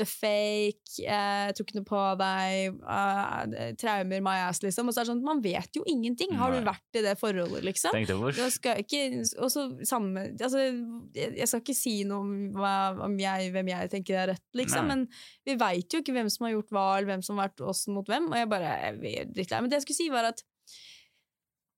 [0.00, 4.88] The fake, eh, jeg tror ikke noe på deg, eh, traumer, my ass, liksom.
[4.88, 6.32] Og så er det sånn, man vet jo ingenting.
[6.40, 7.94] Har du vært i det forholdet, liksom?
[9.44, 10.64] Og så samme, altså,
[11.14, 14.46] jeg jeg skal ikke si noe om, hva, om jeg, hvem jeg tenker er rett,
[14.58, 15.02] liksom, Nei.
[15.04, 15.06] men
[15.46, 17.84] vi veit jo ikke hvem som har gjort hva, eller hvem som har vært oss
[17.92, 18.32] mot hvem.
[18.32, 19.60] Og jeg bare jeg drittlei.
[19.60, 20.42] Men det jeg skulle si, var at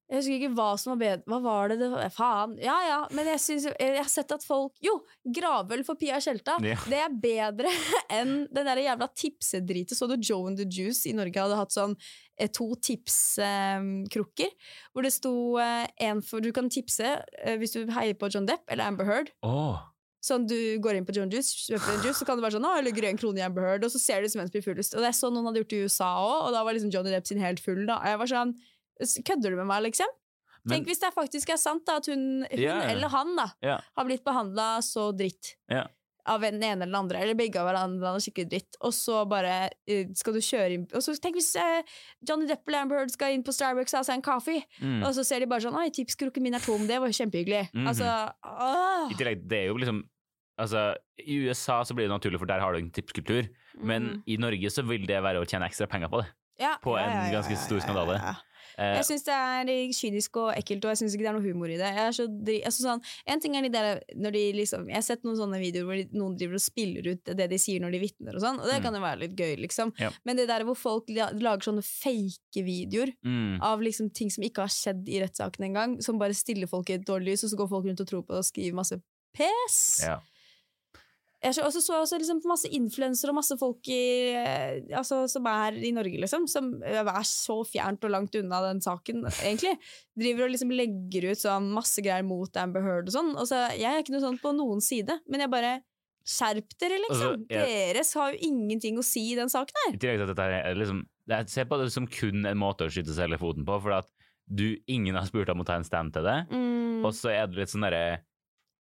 [0.05, 2.11] jeg husker ikke hva som var bedre Hva var det det var?
[2.13, 2.59] Faen.
[2.61, 4.99] Ja ja, men jeg, synes, jeg har sett at folk Jo!
[5.25, 6.59] Gravøl for Pia Tjelta.
[6.65, 6.77] Ja.
[6.91, 7.73] Det er bedre
[8.19, 9.97] enn den der jævla tipsedritet.
[9.97, 11.97] Så du Joe and the Juice i Norge hadde hatt sånn
[12.37, 14.53] eh, to tipskrukker,
[14.93, 18.49] hvor det sto eh, en for Du kan tipse eh, hvis du heier på John
[18.51, 19.33] Depp eller Amber Heard.
[19.47, 19.81] Åh,
[20.25, 22.65] Sånn du går inn på John Juice, kjøper en juice, så kan det være sånn,
[22.65, 24.55] å, jeg legger en krone i Amber Heard, og så ser du som en som
[24.55, 24.95] blir fullest.
[24.97, 27.13] Og det er sånn noen hadde gjort i USA òg, og da var liksom Johnny
[27.13, 27.83] Depp sin helt full.
[27.85, 27.99] da.
[28.01, 28.55] Og jeg var sånn,
[29.01, 30.07] Kødder du med meg, liksom?
[30.65, 32.89] men Tenk hvis det faktisk er sant, da, at hun, hun Ja, ja.
[32.95, 33.81] eller han da, yeah.
[33.99, 35.57] har blitt behandla så dritt.
[35.69, 35.87] Ja.
[36.27, 39.27] av den ene eller den andre, eller begge av hverandre er skikkelig dritt, og så
[39.29, 41.83] bare uh, skal du kjøre inn Og så tenk hvis uh,
[42.27, 45.03] Johnny Depp og Amber Heard skal inn på Starbucks og ha seg en kaffe, Mm.
[45.05, 47.69] og så ser de bare sånn Oi, tipskrukken min er tom, det var kjempehyggelig.
[47.75, 47.87] -hmm.
[47.89, 48.09] Altså.
[49.11, 50.03] I tillegg, det er jo liksom
[50.57, 53.49] Altså, I USA så blir det naturlig, for der har du en tipskultur.
[53.83, 54.23] Men Mhm.
[54.27, 56.29] i Norge så vil det være å tjene ekstra penger på det.
[56.61, 58.21] ja, på en ganske stor skandale.
[58.79, 61.47] Eh, Jeg syns det er kynisk og ekkelt, og jeg syns ikke det er noe
[61.47, 61.91] humor i det.
[62.17, 65.37] Så altså sånn, en ting er de der, når de liksom, Jeg har sett noen
[65.39, 68.35] sånne videoer hvor de, noen driver og spiller ut det de sier når de vitner,
[68.35, 68.83] og sånn, og det Mm.
[68.83, 69.93] kan jo være litt gøy, liksom.
[69.99, 70.11] Ja.
[70.25, 74.63] Men det der hvor folk lager sånne fake videoer mm, av liksom ting som ikke
[74.67, 77.57] har skjedd i rettssaken engang, som bare stiller folk i et dårlig lys, og så
[77.57, 79.01] går folk rundt og tror på det og skriver masse
[79.35, 80.01] pes.
[80.05, 80.19] ja.
[81.45, 85.45] Jeg så, og så også liksom masse influensere og masse folk i, eh, altså, som
[85.51, 86.47] er i Norge, liksom.
[86.49, 89.75] Som er så fjernt og langt unna den saken, egentlig.
[90.17, 93.35] Driver og liksom legger ut sånn masse greier mot Amber Heard og sånn.
[93.37, 95.75] Og så, jeg er ikke noe sånt på noen side, men jeg bare
[96.25, 97.35] Skjerp dere, liksom!
[97.45, 99.93] Altså, jeg- Deres har jo ingenting å si i den saken her.
[99.93, 102.87] I tillegg til at dette er liksom Jeg ser på det som kun en måte
[102.87, 104.09] å skyte seg i foten på, for at
[104.49, 106.49] du, ingen har spurt om å ta en stand til det.
[106.51, 107.05] Mm.
[107.05, 108.23] Og så er det litt sånn derre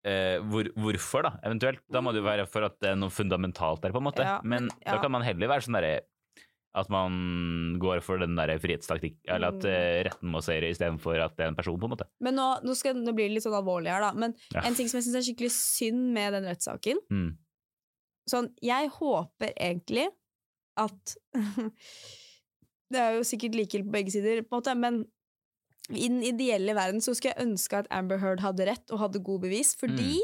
[0.07, 1.33] eh, hvor, Hvorfor, da?
[1.47, 1.81] Eventuelt.
[1.91, 4.25] Da må det jo være for at det er noe fundamentalt der, på en måte.
[4.25, 4.93] Ja, men ja.
[4.93, 5.99] da kan man heller være sånn derre
[6.77, 11.33] at man går for den der frihetstaktikk, eller at uh, retten må seire istedenfor at
[11.35, 12.05] det er en person, på en måte.
[12.21, 14.11] Men nå, nå, skal, nå blir det litt sånn alvorlig her, da.
[14.13, 14.61] Men Ja.
[14.69, 17.29] en ting som jeg syns er skikkelig synd med den rettssaken Mm.
[18.29, 20.05] Sånn, jeg håper egentlig
[20.77, 21.15] at
[22.93, 25.01] Det er jo sikkert like på begge sider, på en måte, men
[25.89, 29.23] i den ideelle verden så skulle jeg ønske at Amber Heard hadde rett og hadde
[29.25, 30.19] god bevis, fordi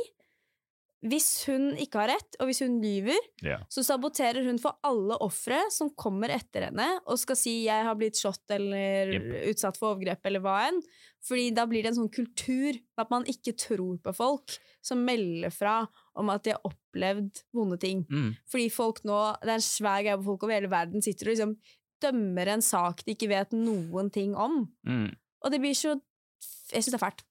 [1.05, 3.59] hvis hun ikke har rett, og hvis hun lyver, Ja.
[3.69, 7.95] så saboterer hun for alle ofre som kommer etter henne og skal si 'jeg har
[7.95, 9.53] blitt slått' eller yep.
[9.53, 10.81] utsatt for overgrep eller hva enn.
[11.21, 15.51] Fordi da blir det en sånn kultur at man ikke tror på folk som melder
[15.51, 18.05] fra om at de har opplevd vonde ting.
[18.09, 18.35] Mm.
[18.47, 21.35] Fordi folk nå, det er en svær greie hvor folk over hele verden sitter og
[21.35, 21.57] liksom
[22.01, 24.67] dømmer en sak de ikke vet noen ting om.
[24.85, 25.15] Mm.
[25.45, 25.95] Og det blir så
[26.73, 27.23] Jeg syns det er fælt.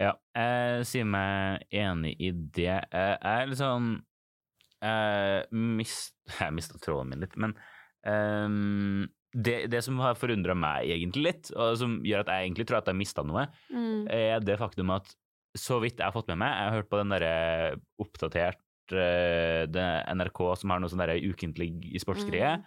[0.00, 2.66] Ja, jeg sier meg enig i det.
[2.66, 3.92] Jeg er litt sånn
[4.80, 7.52] Jeg mist, jeg mista tråden min litt, men
[8.08, 12.66] um, det, det som har forundra meg egentlig litt, og som gjør at jeg egentlig
[12.66, 13.44] tror at jeg mista noe,
[14.08, 15.12] er det faktum at
[15.58, 17.34] så vidt jeg har fått med meg, jeg har hørt på den derre
[18.00, 21.70] oppdatert eh, det NRK som har noe sånn ukentlig
[22.02, 22.56] sportsgreie.
[22.56, 22.66] Mm.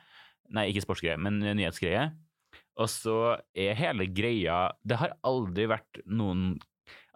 [0.54, 2.12] Nei, ikke sportsgreie, men nyhetsgreie.
[2.78, 6.60] Og så er hele greia Det har aldri vært noen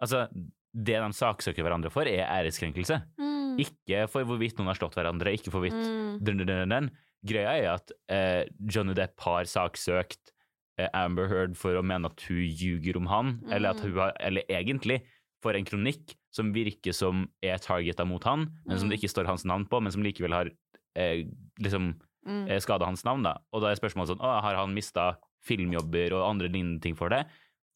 [0.00, 0.28] Altså,
[0.72, 3.00] det de saksøker hverandre for, er æreskrenkelse.
[3.18, 3.56] Mm.
[3.58, 6.18] Ikke for hvorvidt noen har slått hverandre, ikke for hvorvidt Mm.
[6.24, 6.90] dun, dun, dun.
[7.26, 10.30] Greia er at eh, Johnny Depp har saksøkt
[10.78, 13.90] eh, Amber Heard for å mene at hun ljuger om han, eller at Mm.
[13.90, 15.02] hun har Eller egentlig
[15.42, 19.02] for en kronikk som virker som er targeta mot han, men som det Mm.
[19.02, 20.50] ikke står hans navn på, men som likevel har
[20.94, 21.24] eh,
[21.60, 21.94] liksom
[22.26, 22.48] Mm.
[22.50, 23.22] eh, skada hans navn.
[23.24, 23.38] da.
[23.52, 27.08] Og da er spørsmålet sånn Å, har han mista filmjobber og andre lignende ting for
[27.12, 27.24] det?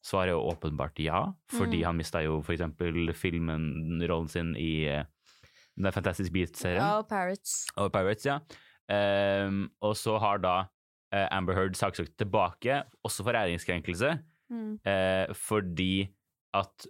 [0.03, 1.21] Svaret er jo åpenbart ja,
[1.53, 1.85] fordi Mm.
[1.87, 5.05] han mista jo for eksempel filmen-rollen sin i eh,
[5.77, 6.81] den Fantastic Beat-serien.
[6.83, 7.65] Ja, og Parrots.
[7.77, 8.39] Og Pirates, ja.
[8.91, 10.55] Um, og så har da
[11.15, 14.19] uh, Amber Heard saksøkt tilbake, også for æringskrenkelse,
[14.51, 14.75] Mm.
[14.85, 16.09] uh, fordi
[16.53, 16.85] at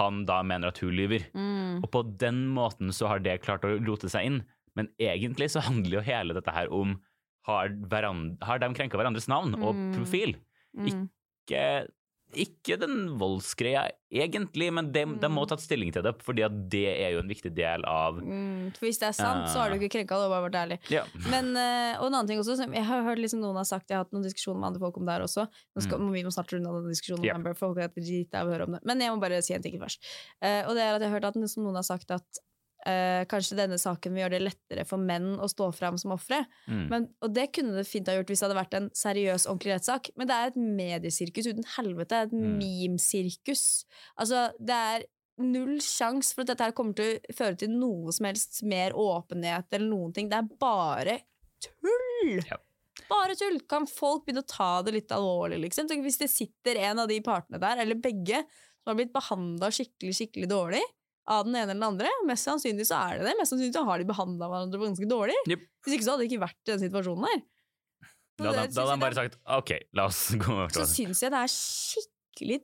[0.00, 1.28] han da mener at hun lyver.
[1.36, 1.84] Mm.
[1.84, 4.40] Og på den måten så har det klart å rote seg inn.
[4.74, 6.96] Men egentlig så handler jo hele dette her om
[7.46, 9.92] har, hverand- har de krenka hverandres navn og Mm.
[9.96, 10.36] profil?
[10.76, 10.88] Mm.
[11.46, 11.86] Ikke,
[12.36, 16.82] ikke den voldsgreia egentlig, men de, de må ha tatt stilling til det, fordi det
[17.04, 18.72] er jo en viktig del av Mm.
[18.76, 20.78] For hvis det er sant, så har du ikke krenka det, har bare vært ærlig.
[20.90, 21.04] Ja.
[21.30, 23.86] Men, eh, og en annen ting også, som jeg har hørt liksom noen har sagt,
[23.88, 25.46] jeg har hatt noen diskusjoner med andre folk om det her også.
[25.76, 27.56] Nå skal, Vi må snart runde av den diskusjonen yep.
[27.62, 28.80] folk er dritt av å høre om det.
[28.84, 30.02] Men jeg må bare si en ting først.
[30.42, 32.42] Eh, og det er at jeg har hørt at noen har sagt at
[32.86, 36.44] eh, kanskje denne saken vil gjøre det lettere for menn å stå fram som ofre.
[36.70, 37.08] Mm.
[37.26, 40.10] Og det kunne det fint ha gjort hvis det hadde vært en seriøs, ordentlig rettssak.
[40.16, 42.22] Men det er et mediesirkus uten helvete.
[42.28, 42.56] Et Mm.
[42.62, 43.84] memesirkus.
[44.18, 45.06] Altså, det er
[45.38, 48.94] null sjans for at dette her kommer til å føre til noe som helst mer
[48.96, 50.30] åpenhet eller noen ting.
[50.32, 51.18] Det er bare
[51.60, 52.40] tull!
[52.48, 52.56] Ja.
[53.10, 53.60] Bare tull!
[53.68, 55.90] Kan folk begynne å ta det litt alvorlig, liksom?
[56.02, 58.40] Hvis det sitter en av de partene der, eller begge,
[58.80, 60.82] som har blitt behandla skikkelig, skikkelig dårlig
[61.26, 62.12] av den ene eller den andre.
[62.28, 63.34] Mest sannsynlig så er det det.
[63.40, 65.36] Mest sannsynlig så har de behandla hverandre ganske dårlig.
[65.50, 65.68] Yep.
[65.84, 67.44] Hvis ikke så hadde det ikke vært i den situasjonen der.
[68.36, 71.38] Da, hadde han bare sagt OK, la oss gå over til Så syns jeg det
[71.40, 72.58] er skikkelig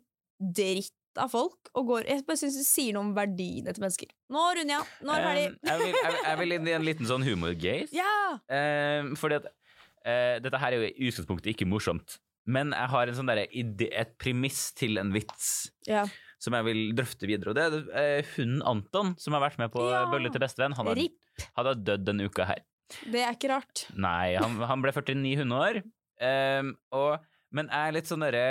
[0.59, 1.70] dritt av folk.
[1.79, 4.12] Og går, jeg bare syns det sier noe om verdiene til mennesker.
[4.33, 4.92] Nå runder jeg av.
[5.09, 6.20] Nå er det ferdig.
[6.27, 7.88] Jeg, vil, inn i en liten sånn humorgate.
[7.96, 8.12] Ja!
[8.46, 12.18] Um, fordi at uh, dette her er jo i utgangspunktet ikke morsomt.
[12.48, 16.03] Men jeg har en sånn derre idé- et premiss til en vits ja.
[16.43, 17.53] Som jeg vil drøfte videre.
[17.53, 20.05] Og det er eh, hunden Anton, som har vært med på Ja.
[20.11, 20.75] Bølle til bestevenn.
[20.79, 21.03] Han har,
[21.59, 22.65] har dødd denne uka her.
[23.09, 23.87] Det er ikke rart.
[23.97, 25.81] Nei, han, han ble 49 hundeår.
[26.23, 27.25] Um, og,
[27.55, 28.45] men jeg er litt sånn derre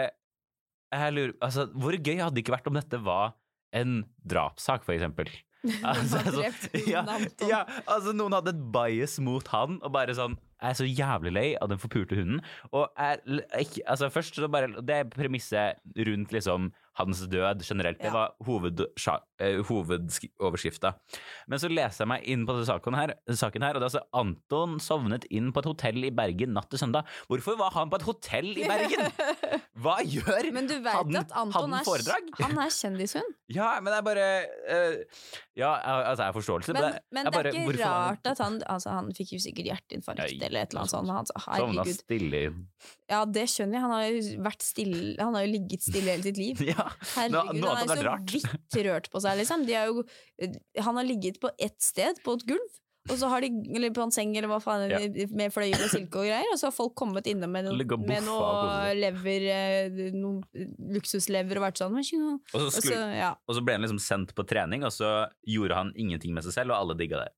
[0.91, 3.35] jeg lurer, altså, Hvor gøy hadde det ikke vært om dette var
[3.77, 5.31] en drapssak, for eksempel?
[5.85, 7.03] Altså, altså, ja,
[7.45, 11.33] ja, altså noen hadde et bias mot han, og bare sånn Jeg er så jævlig
[11.35, 12.39] lei av den forpulte hunden.
[12.73, 15.77] Og jeg, altså først så bare Det er premisset
[16.09, 17.99] rundt liksom hans død generelt.
[18.01, 18.81] Det var hoved,
[19.41, 20.93] eh, hovedoverskrifta.
[21.51, 24.03] Men så leser jeg meg inn på saken her, saken her og det er altså
[24.21, 27.07] Anton sovnet inn på et hotell i Bergen natt til søndag.
[27.29, 29.11] Hvorfor var han på et hotell i Bergen?!
[29.81, 32.27] Hva gjør Men du vet han, at Anton han er, foredrag?
[32.41, 33.37] han er kjendishund.
[33.51, 34.25] Ja, men det er bare
[34.71, 35.23] uh,
[35.59, 38.29] Ja, altså, jeg har forståelse, Men, det- men det er bare- ikke er ikke rart
[38.31, 41.11] at han Altså, han fikk jo sikkert hjerteinfarkt Nei, eller et eller annet sånt.
[41.11, 42.61] Han, Sovna stille inn.
[43.11, 43.81] Ja, det skjønner jeg.
[43.83, 46.61] Han har jo vært stille Han har jo ligget stille hele sitt liv.
[46.71, 46.85] Ja,
[47.15, 49.65] Herregud, nå han er så vidt rørt på seg, liksom.
[49.67, 50.03] De er jo,
[50.81, 52.77] han har ligget på ett sted, på et gulv.
[53.09, 54.99] Og så har de, eller på en seng eller hva faen, Ja.
[55.33, 56.45] med fløyel og silke og greier.
[56.53, 60.43] Og så har folk kommet innom med, no, med noe lever, eh, noe
[60.93, 61.97] luksuslever og vært sånn.
[61.97, 63.31] Og så, Og så, ja.
[63.47, 66.53] og så ble han liksom sendt på trening, og så gjorde han ingenting med seg
[66.59, 67.31] selv, og alle digga det.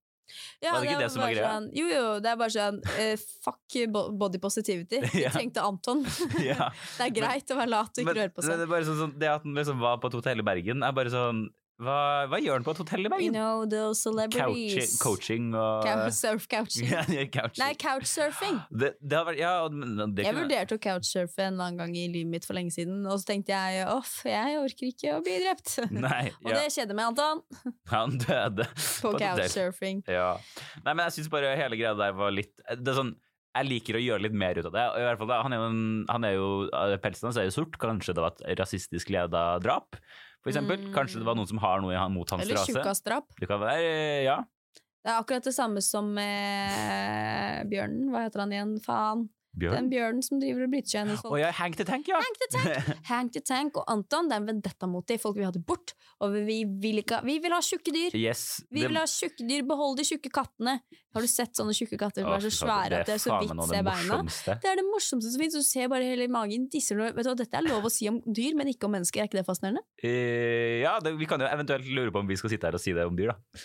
[0.63, 1.49] Ja, Var det ikke det som var greia?
[1.51, 3.77] Sånn, jo, jo, det er bare sånn uh, Fuck
[4.21, 5.01] body positivity.
[5.13, 6.05] Vi tenkte Anton.
[6.43, 8.61] Det er greit å være lat og ikke Men, røre på men seg.
[8.61, 10.85] det, er bare sånn, sånn, det at han liksom var på et hotell i Bergen,
[10.85, 11.45] er bare sånn
[11.83, 11.97] Hva,
[12.31, 14.97] hva gjør han på et hotell i You know, those Couching, celebrities.
[15.01, 16.89] coaching og surf couching.
[16.93, 17.03] Ja.
[17.59, 18.59] Nei, couchsurfing.
[18.83, 22.47] Det, det vært Ja, det Jeg vurderte å couchsurfe en annen gang i livet mitt
[22.47, 25.75] for lenge siden, og så tenkte jeg off, jeg orker ikke å bli drept.
[26.07, 27.43] Nei, og ja, det skjedde med Anton
[27.91, 30.03] han døde på på couchsurfing.
[30.09, 30.33] Ja.
[30.83, 33.13] Nei, men jeg syns bare hele greia der var litt Det er sånn
[33.53, 34.83] jeg liker å gjøre litt mer ut av det.
[34.97, 35.73] I hvert fall han er jo,
[36.09, 36.47] han er jo
[37.03, 37.77] Pelsen hans er jo sort.
[37.81, 39.99] Kanskje det var et rasistisk leda drap,
[40.43, 40.81] for eksempel.
[40.83, 40.91] Mm.
[40.95, 42.73] Kanskje det var noen som har noe mot hans Eller rase.
[42.73, 43.31] tjukkasdrap.
[43.39, 43.87] Det kan være,
[44.27, 44.41] ja.
[45.03, 48.11] Det er akkurat det samme som med bjørnen.
[48.11, 48.75] Hva heter han igjen?
[48.83, 49.25] Faen.
[49.53, 49.89] Den Bjørn.
[49.91, 51.33] bjørnen som driver og bryter seg inn hos folk.
[51.35, 52.17] Oh, ja, Hank the Tank, ja!
[52.17, 52.87] Hank the Tank.
[53.11, 55.17] Hank the Tank og Anton, det er en vendetta mot de.
[55.21, 55.93] Folk vi hadde bort.
[56.25, 58.15] Og vi vil, ikke, ha- vi vil ha tjukke dyr.
[58.17, 58.63] Yes.
[58.73, 59.61] Vi det- vil ha tjukke dyr.
[59.69, 60.79] Behold de tjukke kattene.
[61.13, 63.53] Har du sett sånne tjukke katter som er så svære at det er så vidt
[63.69, 64.17] ser det beina?
[64.25, 65.53] Det er det morsomste som finnes.
[65.61, 68.09] Du ser bare hele magen disser noe Vet du hva, Dette er lov å si
[68.09, 69.21] om dyr, men ikke om mennesker.
[69.21, 69.85] Er ikke det fascinerende?
[70.01, 72.81] Uh, ja, det, vi kan jo eventuelt lure på om vi skal sitte her og
[72.81, 73.61] si det om dyr, da.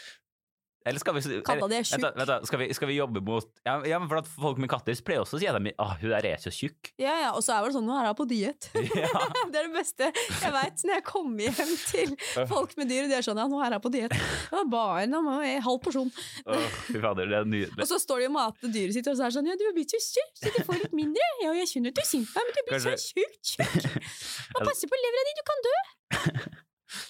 [0.87, 2.05] Eller skal vi Katta di er tjukk.
[2.05, 4.71] vent da, skal, vi, skal vi jobbe mot ja, ja, men for at folk med
[4.71, 6.93] katter pleier også å si at de, oh, hun der er så tjukk.
[7.01, 8.71] Ja, ja, Og så er det sånn, nå er hun på diett.
[8.99, 9.11] Ja.
[9.53, 10.81] det er det beste jeg veit.
[10.87, 12.15] Når jeg kommer hjem til
[12.51, 14.15] folk med dyr, de er sånn ja, nå er hun på diett.
[14.73, 16.13] Bare jeg halv porsjon.
[16.49, 17.75] Oh, fader, er.
[17.77, 19.67] Og så står de og mater dyret sitt, og så er det sånn ja, du
[19.69, 21.29] har blitt så tjukk, så du får litt mindre.
[21.45, 24.09] Ja, jeg skjønner at du er sint på meg, men du blir så tjukk, tjukk.
[24.55, 25.77] Må passe på levra di, du kan dø.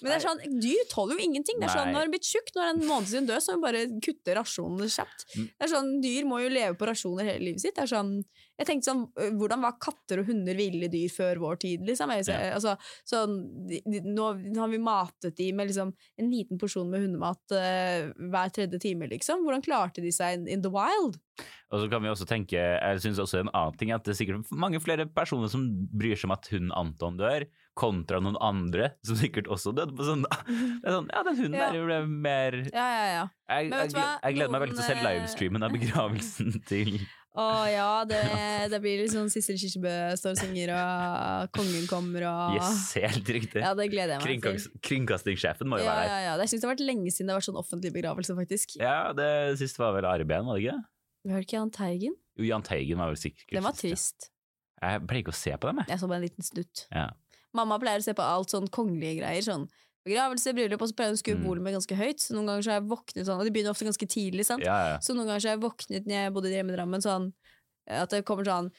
[0.01, 1.59] Men det er sånn, dyr tåler jo ingenting.
[1.61, 3.59] Det er sånn, Når en blitt tjukk, nå er en måned siden død, så må
[3.59, 5.25] vi bare kutte rasjonene kjapt.
[5.35, 5.47] Mm.
[5.49, 7.75] Det er sånn, Dyr må jo leve på rasjoner hele livet sitt.
[7.77, 8.13] Det er sånn,
[8.59, 9.05] jeg tenkte sånn,
[9.39, 11.85] Hvordan var katter og hunder ville dyr før vår tid?
[11.87, 12.11] liksom?
[12.17, 12.53] Jeg, Ja.
[12.57, 12.75] altså,
[13.07, 13.37] sånn,
[13.69, 17.55] de, de, nå, nå har vi matet de med liksom, en liten porsjon med hundemat
[17.55, 19.07] uh, hver tredje time.
[19.07, 19.45] liksom.
[19.45, 21.19] Hvordan klarte de seg in, in the wild?
[21.69, 24.19] Og så kan vi også tenke, jeg synes også en annen ting, at det er
[24.19, 27.45] sikkert mange flere personer som bryr seg om at hunden Anton dør,
[27.79, 30.41] kontra noen andre som sikkert også døde på søndag.
[30.83, 31.69] Det er sånn, ja, den hunden Ja.
[31.71, 33.23] der ble mer Ja, ja, ja.
[33.49, 36.91] Jeg, jeg, jeg gleder meg veldig til å se eh, livestreamen av begravelsen til
[37.39, 38.19] Å ja, det,
[38.73, 43.61] det blir sånn Sissel Kirsebø står og synger, og kongen kommer, og Yes, helt riktig.
[43.63, 44.79] Ja, det gleder jeg meg til.
[44.89, 46.13] Kringkastingssjefen må jo Ja, være der.
[46.13, 46.33] ja, ja.
[46.43, 48.75] Jeg syns det har vært lenge siden det har vært sånn offentlig begravelse, faktisk.
[48.81, 49.29] Ja, det
[49.61, 50.77] siste var vel Ari var det ikke?
[51.25, 52.13] Vi hørte ikke Jahn Teigen?
[52.39, 54.29] Jo, Jahn Teigen var vel sikkert Den var trist.
[54.79, 55.91] Jeg pleier ikke å se på dem, jeg.
[55.91, 56.85] Jeg så bare en liten snutt.
[56.95, 57.07] Ja.
[57.57, 59.45] Mamma pleier å se på alt sånn kongelige greier.
[59.45, 59.67] Sånn
[60.07, 61.45] begravelse, bryllup, og så pleier hun å skru Mm.
[61.45, 62.21] volumet ganske høyt.
[62.23, 64.63] Så noen ganger så har jeg våknet sånn, og det begynner ofte ganske tidlig, sant.
[64.63, 64.97] Ja, ja.
[65.03, 67.33] Så noen ganger så har jeg våknet når jeg bodde hjemme i Drammen, sånn
[67.89, 68.71] at det kommer sånn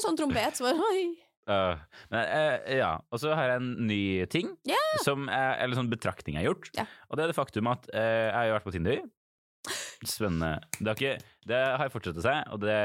[0.00, 0.56] Sånn trompet.
[0.56, 1.12] Så bare, oi.
[1.50, 1.76] Uh,
[2.08, 2.90] men, uh, ja.
[3.12, 4.92] Og så har jeg en ny ting, yeah.
[5.04, 6.70] som er, eller sånn betraktning jeg har gjort.
[6.72, 6.94] Yeah.
[7.10, 9.02] Og det er det faktum at uh, jeg har jo vært på Tinder.
[10.08, 10.54] Spennende.
[10.78, 12.78] Det har, ikke, det har fortsatt seg, og det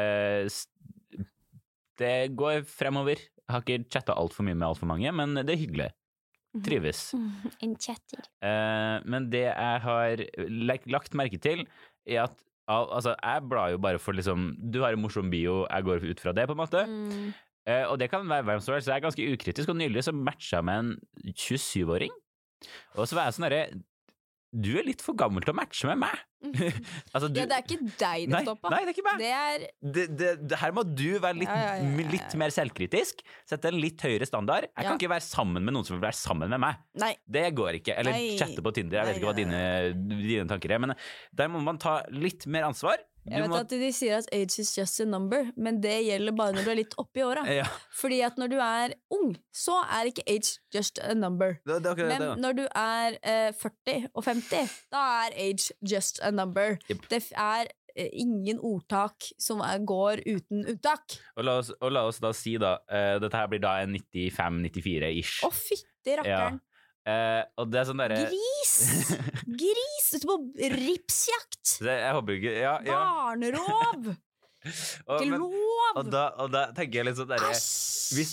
[1.99, 3.19] Det går fremover.
[3.19, 5.91] Jeg har ikke chatta altfor mye med altfor mange, men det er hyggelig.
[6.65, 7.09] Trives.
[7.63, 8.23] En chatter.
[8.45, 11.65] Eh, men det jeg har lagt, merke til,
[12.07, 12.37] er at
[12.71, 16.23] altså, jeg blar jo bare for liksom Du har en morsom bio, jeg går ut
[16.23, 16.85] fra det, på en måte.
[16.87, 17.33] Mm.
[17.65, 19.73] Eh, og det kan være hvem som helst, så jeg er ganske ukritisk.
[19.73, 22.13] Og nylig så matcha jeg med en 27-åring.
[22.95, 23.65] Og så var jeg sånn derre
[24.55, 26.21] Du er litt for gammel til å matche med meg.
[27.15, 28.71] altså, du, Ja, det er ikke deg det står på.
[28.71, 29.23] nei, det er ikke meg.
[29.23, 29.65] Det er
[30.15, 33.25] det, det, her må du være litt, Ja, ja, litt mer selvkritisk.
[33.49, 34.69] Sette en litt høyere standard.
[34.71, 36.79] Jeg kan ikke være sammen med noen som vil være sammen med meg.
[37.01, 37.11] Nei.
[37.27, 37.97] Det går ikke.
[37.99, 39.01] Eller chatte på Tinder.
[39.01, 39.65] Jeg vet ikke hva dine,
[40.23, 40.85] dine tanker er.
[40.85, 40.95] Men
[41.35, 43.01] der må man ta litt mer ansvar.
[43.25, 46.35] Jeg vet må, at De sier at age is just a number, men det gjelder
[46.37, 47.45] bare når du er litt oppi åra.
[47.59, 47.65] ja,
[47.97, 51.57] Fordi at når du er ung, så er ikke age just a number.
[51.65, 52.27] det, det Men det.
[52.27, 52.35] ja.
[52.43, 56.77] når du er eh, 40 og 50, da er age just a number.
[56.91, 57.09] Yep.
[57.09, 61.17] Det er eh, ingen ordtak som er, går uten unntak.
[61.35, 63.97] Og la, oss, og la oss da si, da eh, Dette her blir da en
[63.97, 65.41] 95-94-ish.
[65.47, 66.61] Å, fytti rakkeren!
[67.05, 68.75] Eh, og det er sånn derre Gris!
[69.61, 70.07] Gris!
[70.15, 70.37] Ute på
[70.73, 71.75] ripsjakt!
[71.85, 73.01] det- Jeg håper ikke Ja, ja.
[73.05, 74.15] Barnerov!
[74.65, 75.51] Og, Ikke lov!
[75.99, 78.31] og, da, og da tenker jeg litt sånn derre Hvis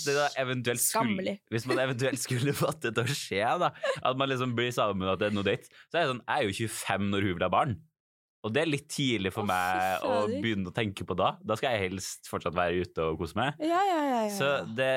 [1.53, 3.69] hvis man eventuelt skulle fått det til å skje, da,
[4.01, 6.33] at man liksom blir sammen at det er noe date, så er det sånn Jeg
[6.33, 7.75] er jo 25 når hun vil ha barn.
[8.43, 11.35] Og det er litt tidlig for meg å begynne å tenke på da.
[11.45, 13.61] Da skal jeg helst fortsatt være ute og kose meg.
[13.63, 14.33] Ja, ja, ja, ja.
[14.35, 14.89] Så det,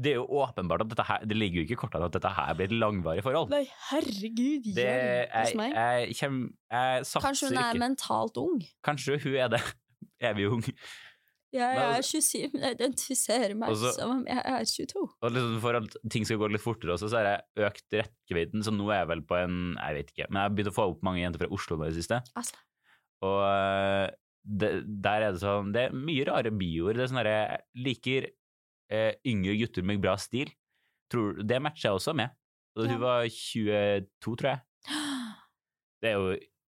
[0.00, 2.30] det er jo åpenbart at dette her Det ligger jo ikke i kortene at dette
[2.36, 3.50] her blir et langvarig forhold.
[3.52, 5.74] Nei, herregud, Det, jeg, meg.
[5.76, 6.40] jeg, kjem,
[6.72, 7.82] jeg satser Kanskje hun er ikke.
[7.84, 8.58] mentalt ung.
[8.86, 9.62] Kanskje hun er det.
[10.30, 10.64] Evig ung.
[11.52, 15.04] Jeg er altså- 27, men jeg identifiserer meg så- som om jeg er 22.
[15.22, 18.62] Og liksom for at ting skal gå litt fortere også, så har jeg økt rekkevidden.
[18.62, 20.28] Så nå er jeg vel på en Jeg vet ikke.
[20.30, 22.22] Men jeg har begynt å få opp mange jenter fra Oslo nå i det siste.
[22.38, 22.54] Altså.
[23.26, 24.10] Og øh,
[24.46, 24.70] det,
[25.04, 26.94] der er det sånn Det er mye rare bioer.
[26.96, 28.30] Det er sånn herre Jeg liker
[28.90, 30.50] eh, yngre gutter med bra stil.
[31.10, 32.30] Tror, det matcher jeg også med.
[32.76, 32.88] Da Ja.
[32.92, 34.60] hun var 22, tror jeg.
[36.00, 36.36] Det er jo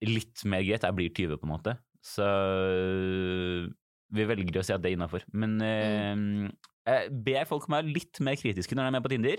[0.10, 0.82] litt mer greit.
[0.84, 1.78] Jeg blir 20, på en måte.
[2.04, 3.68] Så øh,
[4.14, 5.24] vi velger å si at det er innafor.
[5.34, 6.46] Men Mm.
[6.86, 9.10] eh, jeg ber folk om å være litt mer kritiske når de er med på
[9.14, 9.38] Tinder.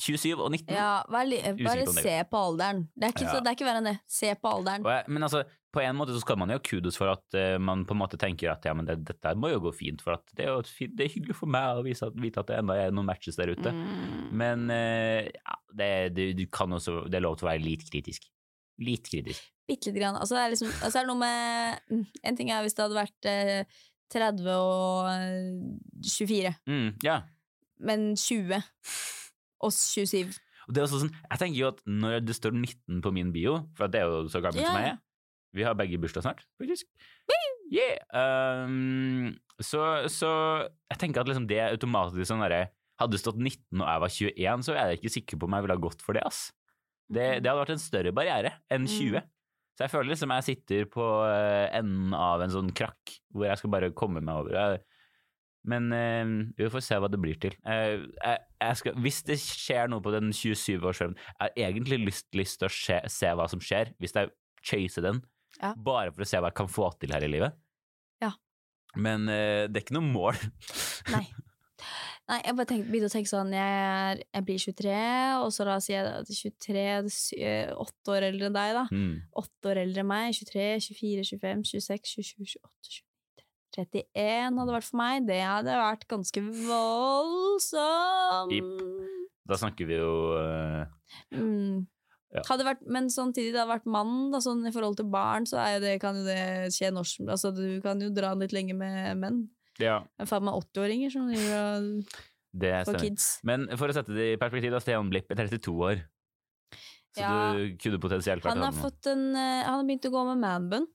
[0.00, 0.68] 27 og 19.
[0.76, 2.88] Ja, bare det- se på alderen.
[2.94, 3.32] Det er ikke, Ja.
[3.34, 4.00] så, det er ikke verre enn det.
[4.06, 4.84] Se på alderen.
[4.84, 5.42] Jeg, men altså,
[5.74, 8.00] på en måte så skal man jo ha kudos for at uh, man på en
[8.00, 10.54] måte tenker at ja, men det, dette må jo gå fint, for at det er
[10.54, 13.10] jo det er hyggelig for meg å vise at, vite at det enda er noen
[13.10, 13.74] matches der ute.
[13.74, 14.24] Mm.
[14.40, 17.84] Men uh, ja, det, det, du kan også, det er lov til å være litt
[17.90, 18.26] kritisk.
[18.80, 19.44] Litt kritisk.
[19.68, 20.16] Bitte lite grann.
[20.16, 22.86] Altså, det er liksom, altså, er det noe med mm, En ting er hvis det
[22.86, 25.58] hadde vært uh, 30 og eh,
[26.00, 27.26] 24, Mm, yeah.
[27.84, 28.62] men 20
[29.60, 30.32] og 27
[30.68, 33.32] Og det er også sånn, jeg tenker jo at når det står 19 på min
[33.34, 34.72] bio, for at det er jo så gammelt yeah.
[34.72, 34.98] som jeg er,
[35.56, 36.88] vi har begge bursdag snart, faktisk.
[37.68, 38.00] Yeah!
[38.64, 40.30] Um, så, så
[40.88, 42.68] jeg tenker at liksom det automatisk sånn derre
[42.98, 45.54] Hadde det stått 19 og jeg var 21, så er jeg ikke sikker på om
[45.54, 46.48] jeg ville ha gått for det, ass.
[47.06, 49.20] Det, det hadde vært en større barriere enn 20.
[49.22, 49.28] Mm.
[49.78, 53.60] Så jeg føler liksom jeg sitter på eh, enden av en sånn krakk hvor jeg
[53.60, 54.82] skal bare komme meg over.
[55.68, 57.54] Men uh, vi får se hva det blir til.
[57.62, 62.26] Uh, jeg, jeg skal, hvis det skjer noe på den 27-årsdagen Jeg har egentlig lyst,
[62.34, 64.32] lyst til å se, se hva som skjer, hvis jeg
[64.66, 65.22] chaser den.
[65.62, 65.72] Ja.
[65.74, 67.56] Bare for å se hva jeg kan få til her i livet.
[68.22, 68.32] Ja.
[68.96, 70.34] Men eh, det er ikke noe mål.
[71.14, 71.24] Nei.
[72.28, 74.96] Nei, jeg bare tenkte, begynte å tenke sånn jeg, er, jeg blir 23,
[75.40, 77.70] og så da sier jeg at 23 det er sy- eh,
[78.12, 78.82] år eldre enn deg, da.
[78.92, 79.14] Mm.
[79.40, 80.34] 8 år eldre enn meg.
[80.36, 83.04] 23, 24, 25, 26, 27, 28, 29
[83.78, 85.26] 31 hadde vært for meg.
[85.28, 86.40] Det hadde vært ganske
[87.68, 88.52] voldsomt.
[89.48, 90.84] Da snakker vi jo uh...
[91.32, 91.86] Mm.
[92.34, 92.42] Ja.
[92.60, 95.94] Vært, men samtidig, det hadde vært mann, da, sånn i forhold til barn, så det,
[96.02, 97.22] kan jo det skje norsk.
[97.24, 99.38] Altså, du kan jo dra litt lenger med menn.
[99.80, 102.12] Ja, faen meg 80-åringer som driver og
[102.58, 103.26] det får kids.
[103.46, 106.04] Men for å sette det i perspektiv, da, Stian Blipp er 32 år.
[107.16, 107.52] Så Ja.
[107.56, 110.38] du kunne potensielt vært Han har fått en eh, Han har begynt å gå med
[110.42, 110.86] manbun.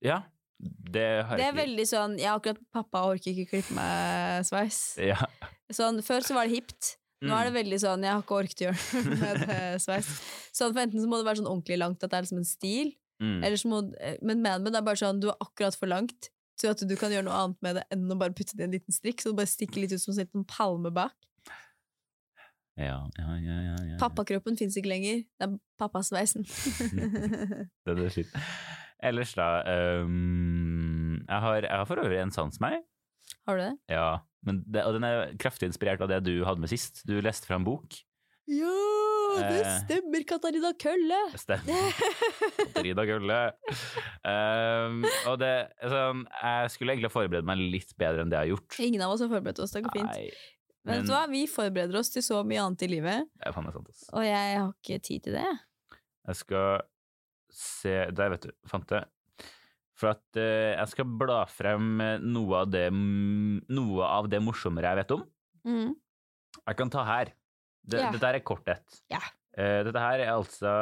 [0.00, 0.22] Ja,
[0.60, 4.96] det Det er veldig sånn Jeg akkurat pappa orker ikke klippe meg sveis.
[5.02, 5.18] Ja.
[5.72, 6.96] Sånn, før så var det hipt.
[7.22, 7.38] Nå Mm.
[7.40, 10.08] er det veldig sånn Jeg har ikke orket å gjøre det med sveis.
[10.52, 12.48] Sånn, for enten så må det være sånn ordentlig langt at det er liksom en
[12.48, 13.38] stil, Mm.
[13.44, 13.78] eller så må
[14.22, 16.28] Men manbun er bare sånn du er akkurat for langt
[16.60, 18.64] til at du kan gjøre noe annet med det enn å bare putte det i
[18.68, 19.20] en liten strikk.
[19.24, 21.14] Så det bare stikker litt ut som en liten palme bak.
[22.76, 23.96] Ja, ja, ja, ja, ja.
[23.96, 25.22] Pappakroppen fins ikke lenger.
[25.40, 26.44] Det er pappasveisen.
[27.86, 28.34] Det er skitt.
[29.02, 29.62] Ellers, da
[30.04, 32.82] um, jeg, har, jeg har for øvrig en sans meg.
[33.46, 33.74] Har du det?
[33.94, 34.08] Ja,
[34.46, 37.02] men det, og den er kraftig inspirert av det du hadde med sist.
[37.06, 37.96] Du leste fra en bok.
[38.46, 38.74] Ja,
[39.36, 39.78] det Eh.
[39.82, 41.16] stemmer, Katarina Kølle!
[41.36, 41.88] Stemmer.
[42.60, 43.38] Katarina Kølle.
[44.24, 45.50] Um, og det
[45.82, 48.78] sånn, Jeg skulle egentlig ha forberedt meg litt bedre enn det jeg har gjort.
[48.86, 50.12] Ingen av oss har forberedt oss, det går fint.
[50.14, 50.30] Nei,
[50.86, 53.56] Men vet du hva, vi forbereder oss til så mye annet i livet, det er
[53.56, 53.90] faen sant.
[54.14, 55.48] og jeg har ikke tid til det.
[56.30, 56.80] Jeg skal
[57.50, 58.50] se Der, vet du.
[58.70, 59.02] Fant det.
[59.96, 64.90] For at eh, jeg skal bla frem eh, noe av det Noe av det morsommere
[64.92, 65.22] jeg vet om.
[65.66, 65.94] Mm.
[66.66, 67.30] Jeg kan ta her.
[67.86, 68.12] Det, yeah.
[68.12, 69.00] Dette her er kort ett.
[69.12, 69.20] Ja.
[69.56, 70.72] Eh, dette her er altså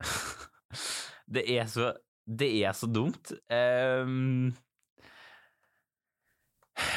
[1.36, 1.92] Det er så
[2.26, 3.30] det er så dumt.
[3.54, 4.48] Ehm,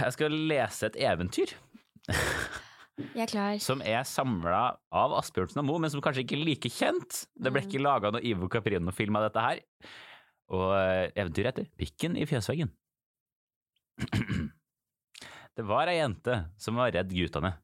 [0.01, 1.51] jeg skal lese et eventyr
[3.13, 3.59] Jeg er klar.
[3.63, 7.21] som er samla av Asbjørnsen og Moe, men som kanskje ikke er like kjent.
[7.37, 7.67] Det ble Mm.
[7.69, 9.61] ikke laga noe Ivo Caprino-film av dette her.
[10.55, 12.71] Og eh, eventyret heter Pikken i fjøsveggen.
[15.59, 17.57] Det var ei jente som var redd guttene.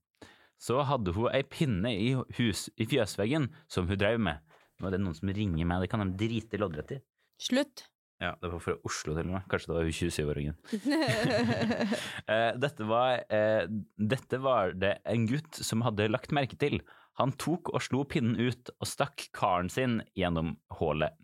[0.59, 4.41] Så hadde hun ei pinne i, hus, i fjøsveggen som hun drev med.
[4.79, 7.01] Nå er det noen som ringer meg, det kan de drite loddrett i.
[7.41, 7.85] Slutt.
[8.23, 9.47] Ja, det var fra Oslo til og med.
[9.51, 10.55] Kanskje det var hun 27-åringen.
[12.35, 16.79] Eh, dette, var, eh, dette var det en gutt som hadde lagt merke til.
[17.19, 21.15] Han tok og slo pinnen ut og stakk karen sin gjennom hullet.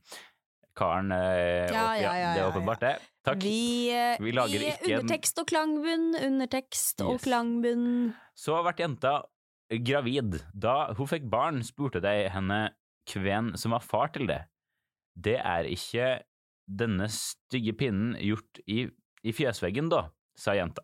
[0.82, 2.94] Karen eh, Ja, ja, ja, Det er åpenbart, det.
[3.28, 3.44] Takk.
[3.46, 7.26] Vi, eh, Vi lager i ikke Undertekst og klangbunn, undertekst og Yes.
[7.28, 7.90] klangbunn.
[8.34, 9.14] Så ble jenta
[9.86, 10.40] gravid.
[10.54, 12.62] Da hun fikk barn, spurte de henne
[13.12, 14.42] hvem som var far til det.
[15.20, 16.22] Det er ikke
[16.72, 18.86] denne stygge pinnen gjort i,
[19.24, 20.06] i fjøsveggen, da,
[20.38, 20.84] sa jenta.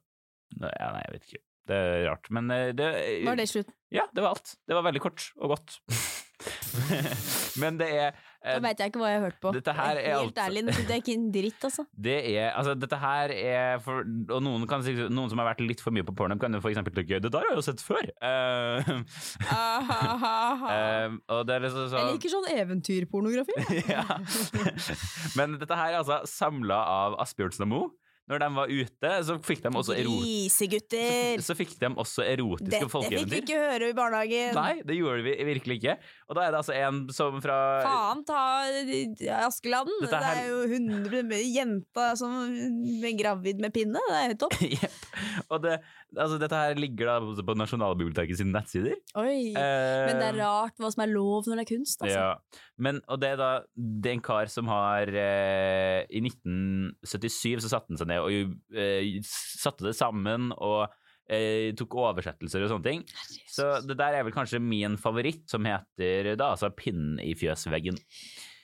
[0.57, 1.43] Nei, nei, jeg vet ikke.
[1.67, 2.87] Det er rart, men eh, det
[3.27, 3.71] Var det slutt?
[3.91, 4.53] Ja, det var alt.
[4.67, 5.79] Det var veldig kort og godt.
[7.61, 9.51] men det er Da eh, veit jeg ikke hva jeg har hørt på.
[9.55, 11.83] dette her er Helt ærlig, det er ikke en dritt, altså.
[12.07, 14.79] Det er, altså dette her er for, Og noen, kan,
[15.11, 17.31] noen som har vært litt for mye på porno, kan jo for eksempel tenke det
[17.33, 18.05] der har jeg jo sett før.
[21.37, 23.55] Og det er liksom så, Jeg liker sånn eventyrpornografi.
[23.93, 24.05] ja.
[25.37, 27.87] Men dette her er altså samla av Asbjørnsen og Moe.
[28.27, 30.67] Når de var ute, så fikk de også, erot så,
[31.47, 34.57] så fikk de også erotiske Dette fikk vi ikke høre i barnehagen.
[34.57, 35.95] Nei, det gjorde vi virkelig ikke.
[36.27, 38.39] Og da er det altså en som fra Faen ta
[39.45, 39.95] Askeladden!
[40.03, 44.01] Dette Det er jo 100 med jenta som er gravid med pinne.
[44.09, 44.57] Det er jo topp.
[44.75, 44.97] Jepp.
[45.47, 45.77] Og det,
[46.17, 48.97] altså, dette her ligger da på Nasjonalbiblioteket sine nettsider.
[49.19, 49.53] Oi.
[49.55, 52.19] Men det er rart hva som er lov når det er kunst, altså.
[52.19, 57.63] Ja, men, og det er da det er en kar som har eh, I 1977
[57.63, 60.89] så satte han seg ned og eh, satte det sammen og
[61.29, 63.05] eh, tok oversettelser og sånne ting.
[63.51, 67.97] Så det der er vel kanskje min favoritt, som heter da altså Pinnen i fjøsveggen.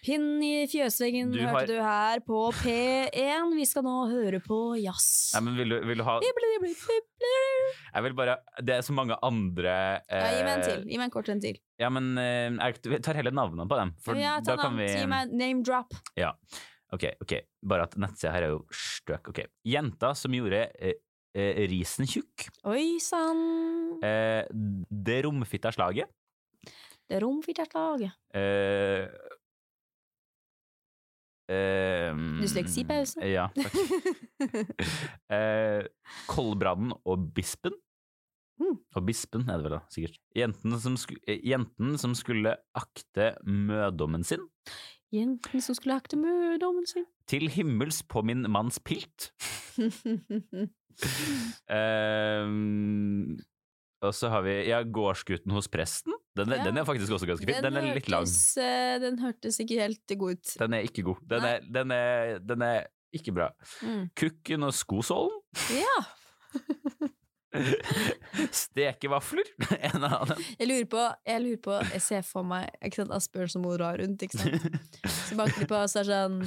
[0.03, 3.53] Pinn i fjøsveggen Du hørte har- du her på P1.
[3.55, 5.31] Vi skal nå høre på jazz.
[5.33, 9.75] Nei, men vil du, vil du ha Jeg vil bare Det er så mange andre
[10.09, 10.83] eh, Ja, gi meg en til.
[10.89, 11.57] Gi meg en kort en til.
[11.79, 12.51] Ja, men eh,
[12.83, 15.63] jeg tar heller navnene på dem, for ja, ta da kan vi Gi meg name
[15.63, 15.95] drop.
[16.19, 16.33] Ja.
[16.93, 17.33] Ok, ok,
[17.65, 19.31] bare at nettsida her er jo støk.
[19.31, 19.39] Ok.
[19.65, 20.99] Jenta som gjorde eh,
[21.33, 22.47] eh, risen tjukk.
[22.69, 23.99] Oi sann.
[24.03, 24.45] Eh,
[24.89, 26.09] det romfitta slaget.
[27.09, 28.13] Det romfitta slaget.
[28.33, 29.07] Eh,
[31.51, 32.11] eh,
[32.41, 33.23] Dysleksipause.
[33.27, 33.73] Ja, takk.
[35.37, 35.83] eh,
[36.29, 37.75] Kolbrannen og Bispen.
[38.61, 38.77] Mm.
[38.95, 40.19] Og Bispen er det vel, da, sikkert.
[40.37, 44.45] Jenten som, sku, eh, jenten som skulle akte mødommen sin.
[45.13, 47.05] Jenten som skulle akte mødommen sin.
[47.29, 49.29] Til himmels på min manns pilt.
[51.73, 52.47] Eh,
[54.03, 56.11] og så har vi ja, gårdsgutten hos presten.
[56.35, 56.63] Den Ja.
[56.65, 57.63] den er faktisk også ganske fin.
[57.63, 58.25] Den, er litt lang.
[58.27, 60.55] hørtes, eh, Den hørtes ikke helt god ut.
[60.59, 61.21] Den er ikke god.
[61.29, 62.83] Den er, den er, den er
[63.13, 63.47] ikke bra.
[63.81, 64.09] Mm.
[64.17, 65.39] Kukken og skosålen.
[65.71, 66.03] Ja.
[68.51, 69.47] Stekevafler.
[69.93, 70.41] En av dem.
[70.59, 73.75] Jeg lurer på, jeg lurer på Jeg ser for meg ikke sant, Asbjørn som må
[73.77, 74.99] dra rundt, ikke sant.
[75.05, 76.39] Så banker de på, og så er det sånn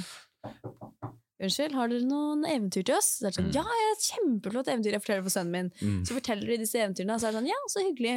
[1.39, 3.11] Unnskyld, har dere noen eventyr til oss?
[3.19, 3.55] Så er det sånn, Mm.
[3.59, 5.67] Ja, jeg har et kjempeflott eventyr jeg forteller for sønnen min.
[5.81, 5.99] Mm.
[6.07, 8.15] Så forteller de disse eventyrene, og så er det sånn, ja, så hyggelig.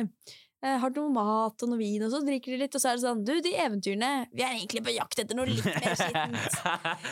[0.62, 2.90] Eh, har du noe mat og noe vin, og så drikker de litt, og så
[2.90, 5.94] er det sånn, du, de eventyrene, vi er egentlig på jakt etter noe litt mer
[6.00, 6.58] skittent.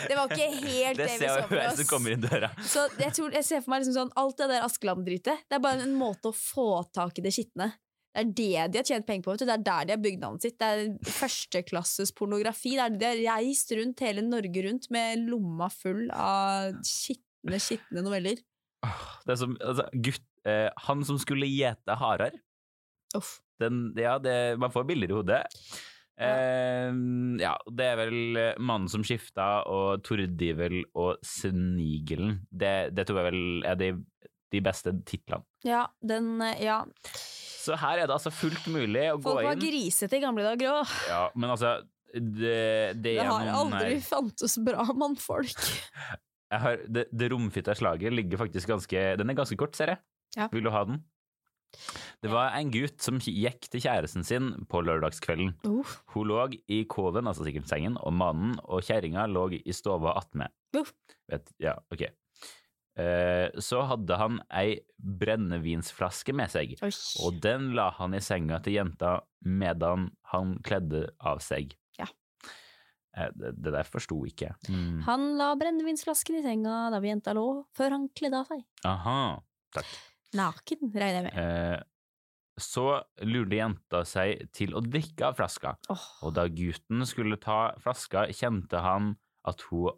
[0.08, 1.76] Det var ikke helt det, Det vi ser så jeg for oss.
[1.80, 2.50] som kommer inn døra.
[2.60, 5.64] Så jeg, tror, jeg ser for meg liksom sånn, alt det der Askeland-dritet, det er
[5.64, 7.70] bare en måte å få tak i det skitne.
[8.18, 9.36] Det er det de har tjent penger på.
[9.38, 10.58] Det er der de har bygd navnet sitt.
[10.58, 12.74] Det er førsteklasses pornografi.
[12.76, 18.04] Det er, de har reist rundt hele Norge rundt med lomma full av skitne, skitne
[18.04, 18.42] noveller.
[19.26, 22.36] Det er som, altså, gutt, eh, han som skulle gjete harer.
[23.98, 25.44] Ja, det, man får bilder i hodet.
[26.18, 26.90] Eh,
[27.38, 32.40] ja, det er vel eh, Mannen som skifta og Tordivel og Snigelen.
[32.50, 33.92] Det, det tror jeg vel er de,
[34.54, 35.46] de beste titlene.
[35.66, 36.82] Ja, den eh, Ja.
[37.68, 40.80] Så her er det altså fullt mulig å Folk gå var grisete i gamle dager
[40.80, 40.96] òg.
[41.10, 41.76] Ja, men altså
[42.14, 45.68] det, det Det har noen aldri her- fantes bra mannfolk.
[46.54, 50.04] jeg har, det, det romfitta slaget ligger faktisk ganske Den er ganske kort, ser jeg.
[50.38, 50.48] Ja.
[50.52, 51.02] Vil du ha den?
[52.24, 55.52] Det var en gutt som gikk til kjæresten sin på lørdagskvelden.
[55.66, 55.90] Uh.
[56.14, 56.40] Hun lå
[56.72, 60.48] i koven, altså sikkert sengen, og mannen og kjerringa lå i stova attmed.
[60.76, 60.88] Uh.
[61.28, 62.08] Vet, ja, ok.
[62.98, 66.90] Eh, så hadde han ei brennevinsflaske med seg, Oi.
[67.22, 71.76] og den la han i senga til jenta medan han kledde av seg.
[71.98, 72.08] Ja.
[73.14, 74.50] Eh, Det, det der forsto ikke.
[74.68, 75.02] Mm.
[75.06, 77.46] Han la brennevinsflasken i senga vi jenta lå,
[77.76, 78.64] før han kledde av seg.
[78.88, 79.20] Aha,
[79.74, 79.94] takk.
[80.34, 81.38] Naken, regner jeg med.
[81.38, 81.82] Eh,
[82.58, 82.88] så
[83.22, 86.06] lurte jenta seg til å drikke av flaska, oh.
[86.26, 89.12] og da gutten skulle ta flaska, kjente han
[89.46, 89.94] at hun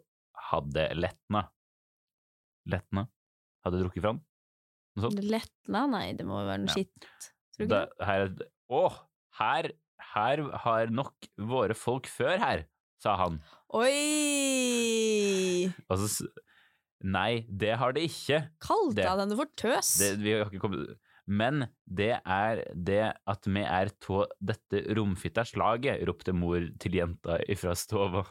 [0.51, 1.47] hadde letna.
[2.69, 3.07] Letna?
[3.65, 4.21] Hadde drukket fra den?
[4.97, 5.21] Noe sånt?
[5.23, 5.85] Letna?
[5.89, 6.75] Nei, det må jo være noe Ja.
[6.75, 7.31] skitt.
[7.55, 8.07] Tror ikke det?
[8.07, 8.27] her,
[8.71, 8.83] å,
[9.39, 9.71] her,
[10.13, 12.65] her har nok våre folk før her,
[13.01, 13.39] sa han.
[13.71, 15.69] Oi!
[15.89, 16.27] Og så,
[17.03, 18.41] nei, det har det ikke.
[18.63, 19.93] Kalte jeg henne for tøs?
[20.01, 20.97] Det, vi har ikke kommet
[21.31, 27.39] Men det er det at vi er tå dette romfitta slaget, ropte mor til jenta
[27.51, 28.25] ifra stova.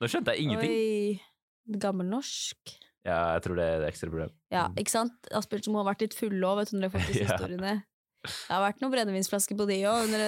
[0.00, 0.72] Nå skjønte jeg ingenting.
[0.72, 1.20] Oi.
[1.68, 2.74] Gammelnorsk.
[3.06, 4.32] Ja, jeg tror det er et ekstra problem.
[4.52, 5.30] Ja, ikke sant?
[5.32, 7.30] Asbjørn som har vært litt fulle òg, vet du, når det faktisk Ja.
[7.32, 7.76] historiene.
[8.20, 10.20] Det har vært noen brennevinsflasker på de òg, under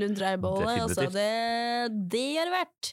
[0.00, 0.22] rundt.
[0.82, 1.04] Altså.
[1.14, 1.28] Det,
[2.10, 2.88] det har det vært.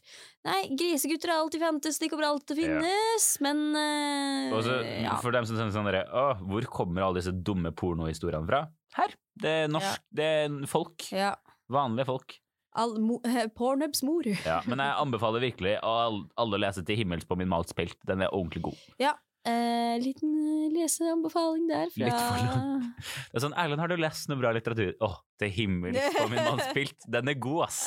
[0.46, 2.84] Nei, grisegutter er alltid fantes, de kommer alltid til å Ja.
[2.84, 4.76] finnes, men uh, Også,
[5.08, 5.16] ja.
[5.24, 6.04] For dem som tenker sånn derre
[6.46, 8.62] hvor kommer alle disse dumme pornohistoriene fra?
[9.00, 9.16] Her!
[9.42, 11.08] Det er norsk, det er folk.
[11.10, 11.34] ja.
[11.74, 12.38] Vanlige folk.
[12.76, 13.20] All, mo,
[13.58, 14.26] Pornhubs mor.
[14.48, 15.94] Ja, men jeg anbefaler virkelig å
[16.40, 18.00] alle lese til himmels på min maltspilt'.
[18.10, 18.82] Den er ordentlig god.
[19.02, 19.14] Ja.
[19.44, 22.86] Eh, liten eh, leseanbefaling der fra Litt for langt.
[23.34, 24.94] Det er sånn, Erlend, har du lest noe bra litteratur?
[25.04, 25.10] Å,
[25.42, 27.10] til himmels på min maltspilt'.
[27.12, 27.82] Den er god, ass.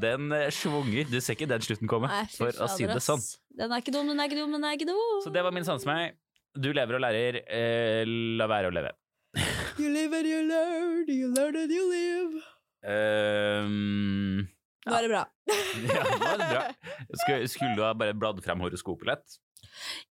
[0.00, 1.08] Den eh, svunger.
[1.10, 3.24] Du ser ikke den slutten komme, Nei, for å si det sånn.
[3.56, 5.02] Den er ikke dum, den er ikke dum, den er ikke dum.
[5.24, 6.16] Så det var min sans meg.
[6.56, 7.42] Du lever og lærer.
[7.44, 8.04] Eh,
[8.38, 8.94] la være å leve.
[9.76, 12.55] You live and you learn, you learn and you live.
[12.86, 14.46] Um,
[14.86, 15.24] Nå er det bra.
[15.90, 16.60] ja, nå er det bra.
[17.22, 19.40] Skulle, skulle du ha bare bladd frem horoskopet litt?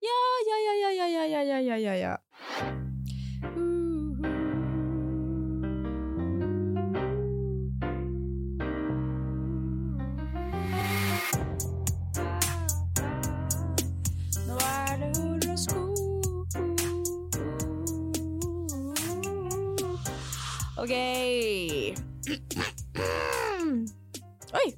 [0.04, 0.18] Ja,
[0.50, 2.18] ja, ja, ja, ja, ja, ja, ja, ja, ja.
[14.46, 14.60] Nå
[22.28, 22.66] er det var
[24.60, 24.70] Oi!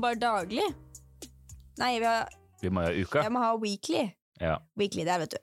[0.00, 0.62] Bare daglig?
[1.78, 2.28] Nei, vi har
[2.62, 3.22] Vi må ha uka.
[3.22, 4.10] jeg må ha weekly.
[4.40, 4.56] Ja.
[4.78, 5.36] Weekly der, vet du.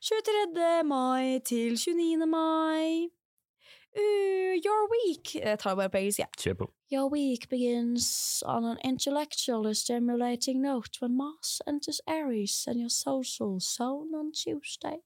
[0.00, 0.82] 23.
[0.84, 2.26] mai til 29.
[2.26, 3.08] mai.
[3.96, 6.28] Uh, your week Jeg tar det bare på engelsk, jeg.
[6.38, 6.70] Kjør på.
[6.92, 13.58] Your week begins on an intellectually stimulating note when Mars enters Aries and your social
[13.60, 14.96] zone on Tuesday.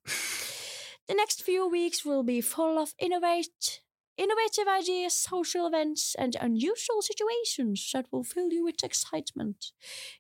[1.09, 3.81] The next few weeks will be full of innovate,
[4.21, 9.73] innovative ideas, social events, and unusual situations that will fill you with excitement.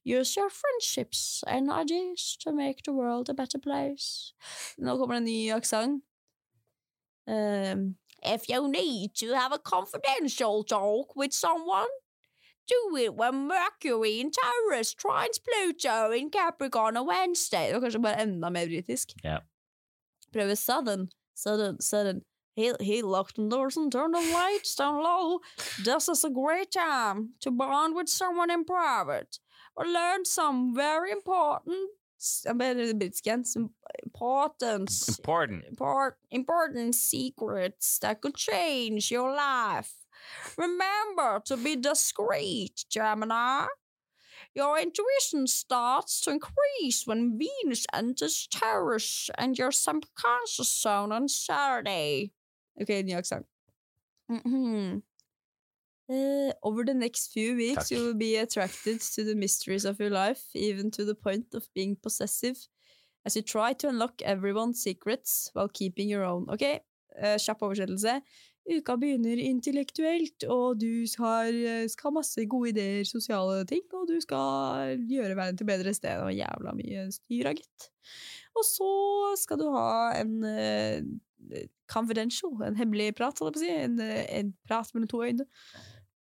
[0.05, 4.33] Use your friendships and ideas to make the world a better place.
[4.79, 6.03] Nå kommer det en ny aksent.
[7.27, 11.93] Um, if you need to have a confidential talk with someone,
[12.67, 17.67] do it when Mercury in Taurus trines Pluto in Capricorn on Wednesday.
[17.67, 19.09] Det var kanskje bare enda mer britisk.
[19.23, 19.39] Ja.
[20.33, 22.25] Prøve sudden, sudden, sudden.
[22.61, 25.41] He, he locked the doors and turned the lights down low.
[25.85, 29.39] This is a great time to bond with someone in private
[29.77, 31.91] or learn some very important
[32.45, 33.45] Jeg ber det britisk igjen.
[33.45, 33.71] Some
[34.05, 35.65] important Important.
[35.71, 39.93] import, important secrets that could change your life.
[40.59, 43.67] Remember to be discreet, Gemini.
[44.55, 52.33] Your intuition starts to increase when Venus enters Taurus and your subconscious zone on Saturday.
[52.81, 53.47] Okay, ny aksent.
[54.31, 55.03] Mhm.
[56.11, 57.91] Uh, over the next few weeks, Takk.
[57.93, 61.69] you will be attracted to the mysteries of your life, even to the point of
[61.73, 62.59] being possessive,
[63.25, 66.49] as you try to unlock everyone's secrets while keeping your own.
[66.51, 66.81] Ok,
[67.23, 68.21] uh, kjapp oversettelse.
[68.71, 74.07] Uka begynner intellektuelt, og du har, eh, skal ha masse gode ideer, sosiale ting, og
[74.07, 77.89] du skal gjøre verden til bedre sted, og jævla mye styr gitt.
[78.55, 78.91] Og så
[79.41, 80.43] skal du ha en
[81.91, 85.47] confidential, en hemmelig prat, holdt jeg på å si, en, en prat mellom to øyne.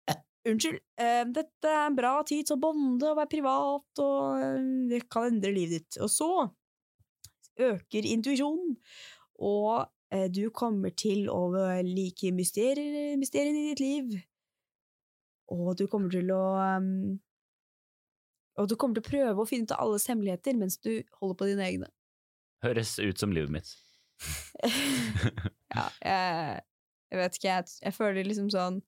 [0.08, 4.42] Eh, Unnskyld, eh, dette er en bra tid til å bonde og være privat, og
[4.46, 6.00] eh, det kan endre livet ditt.
[6.04, 6.32] Og så
[7.68, 8.78] øker intuisjonen,
[9.44, 11.44] og eh, du kommer til å
[11.86, 14.18] like mysterier, mysteriene i ditt liv.
[15.54, 17.18] Og du kommer til å um,
[18.60, 21.38] Og du kommer til å prøve å finne ut av alles hemmeligheter mens du holder
[21.40, 21.88] på dine egne.
[22.66, 23.70] Høres ut som livet mitt.
[25.78, 26.62] ja, jeg,
[27.12, 28.80] jeg vet ikke, jeg, jeg føler liksom sånn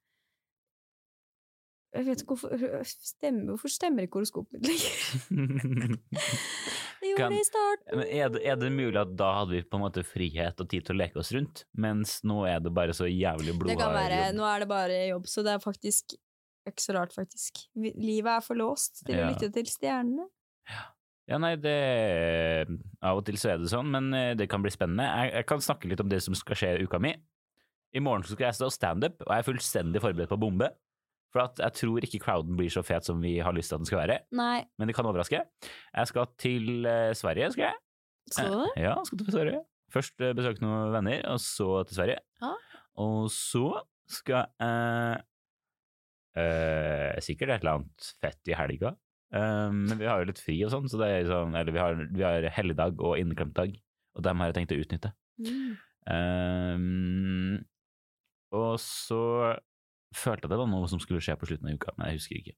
[1.96, 5.98] Jeg vet ikke hvorfor stemmer, Hvorfor stemmer ikke horoskopet mitt lenger?
[7.00, 7.94] Det gjorde det i starten.
[7.96, 10.68] Men er det, er det mulig at da hadde vi på en måte frihet og
[10.70, 13.80] tid til å leke oss rundt, mens nå er det bare så jævlig Det blodhard
[13.86, 14.18] kan være.
[14.26, 14.36] jobb?
[14.36, 16.18] Nå er det bare jobb, så det er faktisk
[16.68, 17.62] ikke så rart, faktisk.
[17.80, 19.24] Livet er for låst til Ja.
[19.24, 20.28] å lytte til stjernene.
[20.68, 20.84] Ja,
[21.38, 21.76] nei, det
[23.06, 25.06] Av og til så er det sånn, men eh, det kan bli spennende.
[25.06, 27.14] Jeg, jeg kan snakke litt om det som skal skje i uka mi.
[27.94, 30.70] I morgen skal jeg stå standup, og jeg er fullstendig forberedt på å bombe.
[31.34, 33.84] For at jeg tror ikke crowden blir så fet som vi har lyst til at
[33.84, 34.18] den skal være.
[34.34, 35.42] Nei, Men det kan overraske.
[35.70, 37.82] Jeg skal til uh, Sverige, skal jeg.
[38.34, 38.72] skal du det?
[38.82, 39.60] Ja, skal til Sverige.
[39.94, 42.24] Først uh, besøke noen venner, og så til Sverige.
[42.42, 42.54] Ja.
[43.06, 43.68] Og så
[44.10, 45.22] skal jeg
[46.40, 48.96] uh, Sikkert et eller annet fett i helga.
[49.36, 52.00] Eh, men vi har jo litt fri og sånn, så det sånn Eller vi har,
[52.10, 53.76] vi har helligdag og inneklemt dag,
[54.18, 55.14] og dem har jeg tenkt å utnytte.
[55.40, 55.76] Mm.
[56.10, 57.60] Um,
[58.56, 59.22] og så
[60.16, 62.40] følte jeg det var noe som skulle skje på slutten av uka, men jeg husker
[62.40, 62.56] ikke.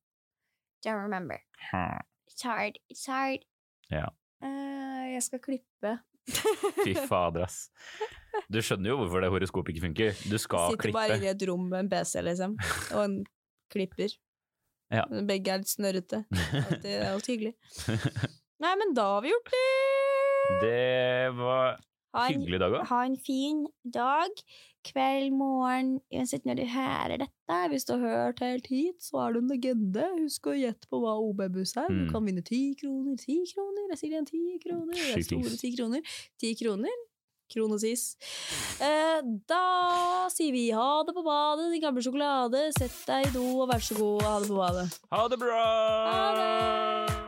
[0.85, 1.41] Don't remember.
[2.31, 2.79] It's hard.
[2.89, 3.43] It's hard.
[3.91, 4.07] Ja.
[4.41, 5.97] Uh, jeg skal klippe.
[6.85, 7.67] Fy fader, ass.
[8.51, 10.15] Du skjønner jo hvorfor det horoskopet ikke funker.
[10.31, 10.97] Du skal Sitter klippe.
[11.01, 12.55] bare i et rom med en PC, liksom,
[12.95, 13.17] og en
[13.73, 14.15] klipper.
[14.91, 15.05] Ja.
[15.27, 16.23] Begge er litt snørrete.
[16.71, 17.53] Alt er hyggelig.
[18.61, 19.67] Nei, men da har vi gjort det!
[20.61, 22.83] Det var en, hyggelig dag òg.
[22.89, 24.41] ha en fin dag,
[24.83, 27.59] kveld, morgen, uansett når du hører dette.
[27.71, 30.03] Hvis du har hørt helt hit, så er du en legende.
[30.19, 31.87] Husk å gjette på hva OB-buss er.
[31.87, 32.11] Du Mm.
[32.11, 33.15] kan vinne ti kroner.
[33.21, 34.93] Ti kroner, jeg sier igjen ti kroner.
[34.97, 36.01] Det er store ti kroner.
[36.41, 36.97] Ti kroner.
[37.51, 38.15] Kronosis.
[38.81, 42.69] Eh, da sier vi ha det på badet, din gamle sjokolade.
[42.77, 45.01] Sett deg i do og vær så god, ha det på badet.
[45.11, 45.65] Ha det bra!
[46.11, 47.20] Ha det!